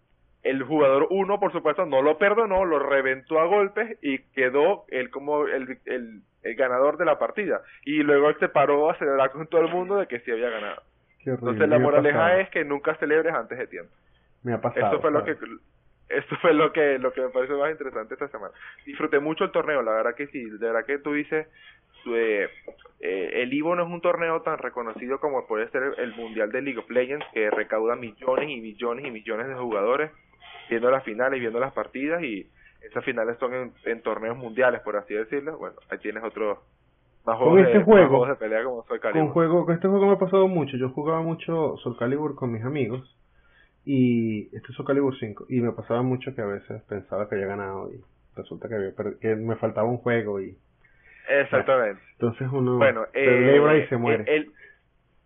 [0.44, 5.10] El jugador 1, por supuesto, no lo perdonó, lo reventó a golpes y quedó él
[5.10, 7.62] como el, el, el ganador de la partida.
[7.84, 10.50] Y luego él se paró a celebrar con todo el mundo de que sí había
[10.50, 10.82] ganado.
[11.26, 13.92] Entonces la moraleja es que nunca celebres antes de tiempo.
[14.44, 14.88] Me ha pasado.
[14.88, 15.36] Eso fue lo que
[16.08, 18.54] esto fue lo que lo que me parece más interesante esta semana.
[18.86, 21.48] Disfruté mucho el torneo, la verdad que sí, de verdad que tú dices
[22.06, 22.48] eh,
[23.00, 26.62] eh, el Ivo no es un torneo tan reconocido como puede ser el Mundial de
[26.62, 30.12] League of Legends que recauda millones y millones y millones de jugadores
[30.70, 32.48] viendo las finales, viendo las partidas y
[32.90, 35.58] esas finales son en, torneos mundiales, por así decirlo.
[35.58, 36.64] Bueno, ahí tienes otro
[37.26, 39.26] más juegos, este de, juego, de pelea como Soul Calibur.
[39.26, 40.78] Con, juego, con este juego me ha pasado mucho.
[40.78, 43.18] Yo jugaba mucho Soul Calibur con mis amigos
[43.84, 47.36] y este es Soul Calibur 5 y me pasaba mucho que a veces pensaba que
[47.36, 48.02] había ganado y
[48.36, 50.58] resulta que, había que me faltaba un juego y
[51.30, 54.52] exactamente entonces uno bueno celebra y eh, se muere el,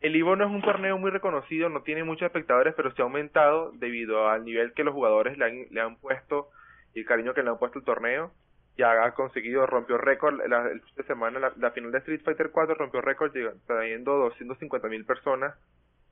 [0.01, 3.05] el Ivo no es un torneo muy reconocido, no tiene muchos espectadores, pero se ha
[3.05, 6.47] aumentado debido al nivel que los jugadores le han, le han puesto
[6.93, 8.31] y el cariño que le han puesto al torneo.
[8.77, 13.01] Ya ha conseguido, rompió récord, la, esta semana la, final de Street Fighter 4 rompió
[13.01, 13.33] récord,
[13.67, 15.53] trayendo 250 mil personas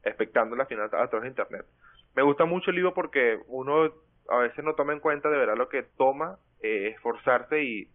[0.03, 1.65] expectando la final a través de internet.
[2.15, 3.91] Me gusta mucho el Ivo porque uno
[4.29, 7.89] a veces no toma en cuenta de verdad lo que toma eh, esforzarse y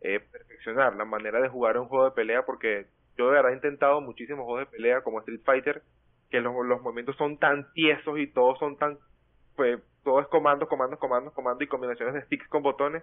[0.00, 3.56] eh, perfeccionar la manera de jugar un juego de pelea porque yo de verdad he
[3.56, 5.82] intentado muchísimos juegos de pelea como Street Fighter,
[6.30, 8.98] que los, los movimientos son tan tiesos y todos son tan,
[9.56, 13.02] pues, todo es comandos, comandos, comandos, comandos y combinaciones de sticks con botones,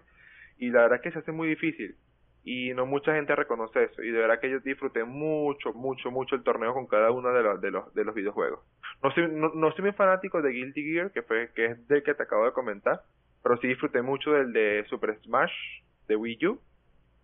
[0.58, 1.96] y la verdad que se hace muy difícil,
[2.44, 6.36] y no mucha gente reconoce eso, y de verdad que yo disfruté mucho, mucho, mucho
[6.36, 8.60] el torneo con cada uno de los, de los, de los videojuegos.
[9.04, 12.04] No soy, no, no soy muy fanático de Guilty Gear, que fue, que es del
[12.04, 13.02] que te acabo de comentar,
[13.44, 15.52] pero sí disfruté mucho del de Super Smash,
[16.08, 16.62] de Wii U,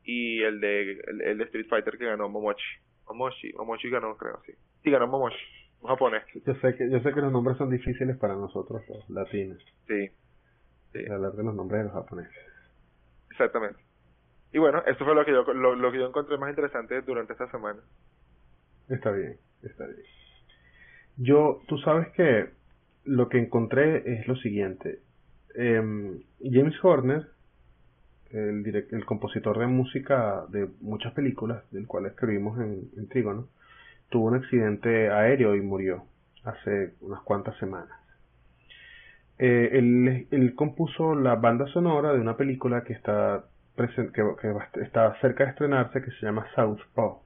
[0.04, 2.64] y el de el, de Street Fighter que ganó Momochi.
[3.08, 4.54] Momochi, Momochi ganó, creo, sí.
[4.84, 5.38] Sí, ganó Momochi,
[5.82, 6.24] un japonés.
[6.46, 9.64] Yo sé que yo sé que los nombres son difíciles para nosotros los latinos.
[9.88, 10.10] Sí.
[10.94, 11.12] sí.
[11.12, 12.34] Hablar de los nombres de los japoneses.
[13.32, 13.80] Exactamente.
[14.54, 17.34] Y bueno, eso fue lo que yo lo, lo que yo encontré más interesante durante
[17.34, 17.80] esta semana.
[18.90, 20.02] Está bien, está bien.
[21.18, 22.50] Yo, tú sabes que
[23.04, 25.00] lo que encontré es lo siguiente.
[25.56, 25.82] Eh,
[26.42, 27.28] James Horner
[28.32, 33.48] el, el compositor de música de muchas películas, del cual escribimos en, en Trígono,
[34.10, 36.04] tuvo un accidente aéreo y murió
[36.44, 37.98] hace unas cuantas semanas.
[39.40, 39.70] Eh,
[40.32, 43.46] él, compuso la banda sonora de una película que está,
[43.76, 47.22] que, está cerca de estrenarse que se llama Southpaw,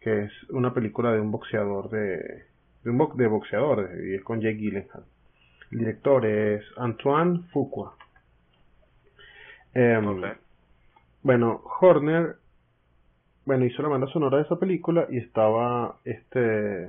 [0.00, 2.44] que es una película de un boxeador de,
[2.84, 5.04] de un de boxeador y es con Jake Gyllenhaal.
[5.72, 7.96] El director es Antoine Fuqua.
[9.74, 10.22] Em,
[11.22, 12.36] bueno, Horner,
[13.46, 16.86] bueno, hizo la banda sonora de esa película y estaba, este,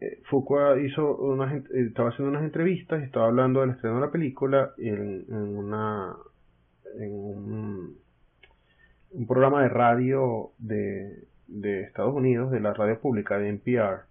[0.00, 4.00] eh, Fuqua hizo unas, eh, estaba haciendo unas entrevistas y estaba hablando del estreno de
[4.00, 6.16] la película en, una,
[6.98, 7.96] en un,
[9.28, 11.26] programa de radio de,
[11.84, 14.02] Estados Unidos, de la radio pública de NPR,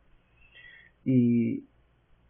[1.03, 1.65] y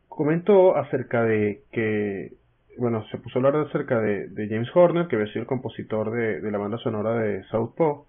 [0.10, 2.34] comentó acerca de que
[2.80, 6.12] bueno, se puso a hablar acerca de, de, James Horner, que había sido el compositor
[6.12, 8.07] de, de la banda sonora de Southpaw,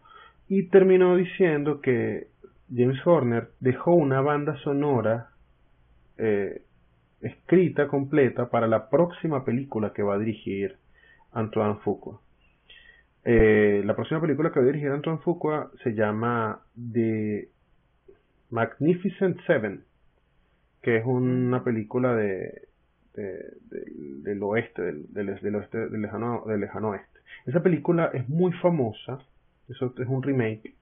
[0.49, 2.29] y terminó diciendo que
[2.75, 5.31] James Horner dejó una banda sonora
[6.17, 6.63] eh,
[7.21, 10.77] escrita completa para la próxima película que va a dirigir
[11.33, 12.21] Antoine Fuqua.
[13.25, 16.61] Eh, la próxima película que va a dirigir Antoine Fuqua se llama
[16.93, 17.49] The
[18.51, 19.85] Magnificent Seven,
[20.83, 22.69] que es una película de,
[23.15, 27.21] del oeste, del, del, oeste, del lejano, del lejano oeste.
[27.47, 29.19] Esa película es muy famosa,
[29.69, 30.75] eso es un remake,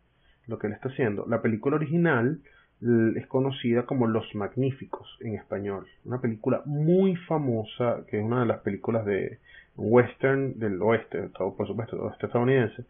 [0.46, 1.26] lo que él está haciendo.
[1.28, 2.40] La película original
[2.80, 5.86] es conocida como Los Magníficos en español.
[6.04, 9.38] Una película muy famosa, que es una de las películas de
[9.76, 12.84] western del oeste, por supuesto, oeste estadounidense,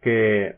[0.00, 0.56] que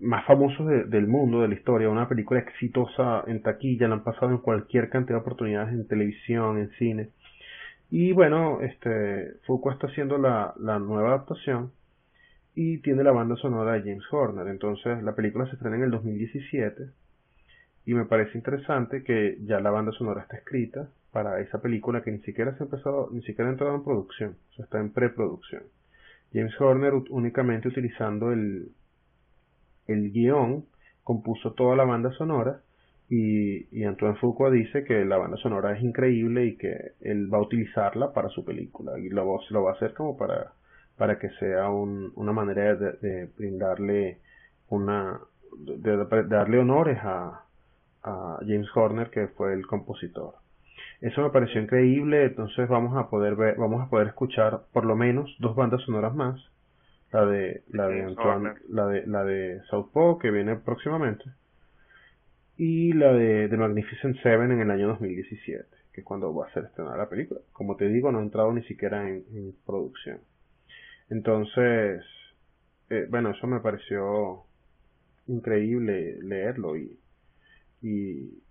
[0.00, 4.30] más famosos del mundo, de la historia, una película exitosa en taquilla, la han pasado
[4.30, 7.08] en cualquier cantidad de oportunidades en televisión, en cine.
[7.90, 11.72] Y bueno, este Foucault está haciendo la, la nueva adaptación
[12.60, 14.48] y tiene la banda sonora de James Horner.
[14.48, 16.88] Entonces la película se estrena en el 2017
[17.86, 22.10] y me parece interesante que ya la banda sonora está escrita para esa película que
[22.10, 24.90] ni siquiera se ha empezado, ni siquiera ha entrado en producción, o sea, está en
[24.90, 25.62] preproducción.
[26.32, 28.72] James Horner únicamente utilizando el,
[29.86, 30.64] el guion
[31.04, 32.60] compuso toda la banda sonora
[33.08, 37.38] y, y Antoine Fuqua dice que la banda sonora es increíble y que él va
[37.38, 40.54] a utilizarla para su película y lo, lo va a hacer como para,
[40.98, 44.18] para que sea un, una manera de, brindarle
[44.68, 45.18] una
[45.66, 45.96] de
[46.26, 47.44] darle honores a,
[48.02, 50.34] a James Horner, que fue el compositor.
[51.00, 54.96] Eso me pareció increíble, entonces vamos a poder ver, vamos a poder escuchar por lo
[54.96, 56.40] menos dos bandas sonoras más,
[57.12, 61.24] la de la de Antoine, la de la de Southpaw que viene próximamente
[62.58, 66.52] y la de The Magnificent Seven en el año 2017, que es cuando va a
[66.52, 67.40] ser estrenada la película.
[67.52, 70.18] Como te digo, no ha entrado ni siquiera en, producción.
[71.10, 72.04] Entonces,
[72.90, 74.44] eh, bueno, eso me pareció
[75.26, 76.98] increíble leerlo y
[77.82, 78.42] y,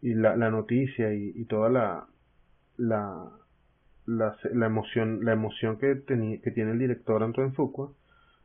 [0.00, 2.06] y la, la noticia y, y toda la,
[2.76, 3.30] la,
[4.06, 7.90] la, la, emoción la emoción que, que tiene el director Antoine Fuqua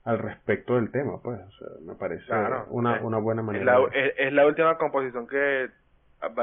[0.03, 1.39] al respecto del tema pues
[1.85, 2.25] me parece
[2.69, 5.69] una, una buena manera es la, es, la última composición que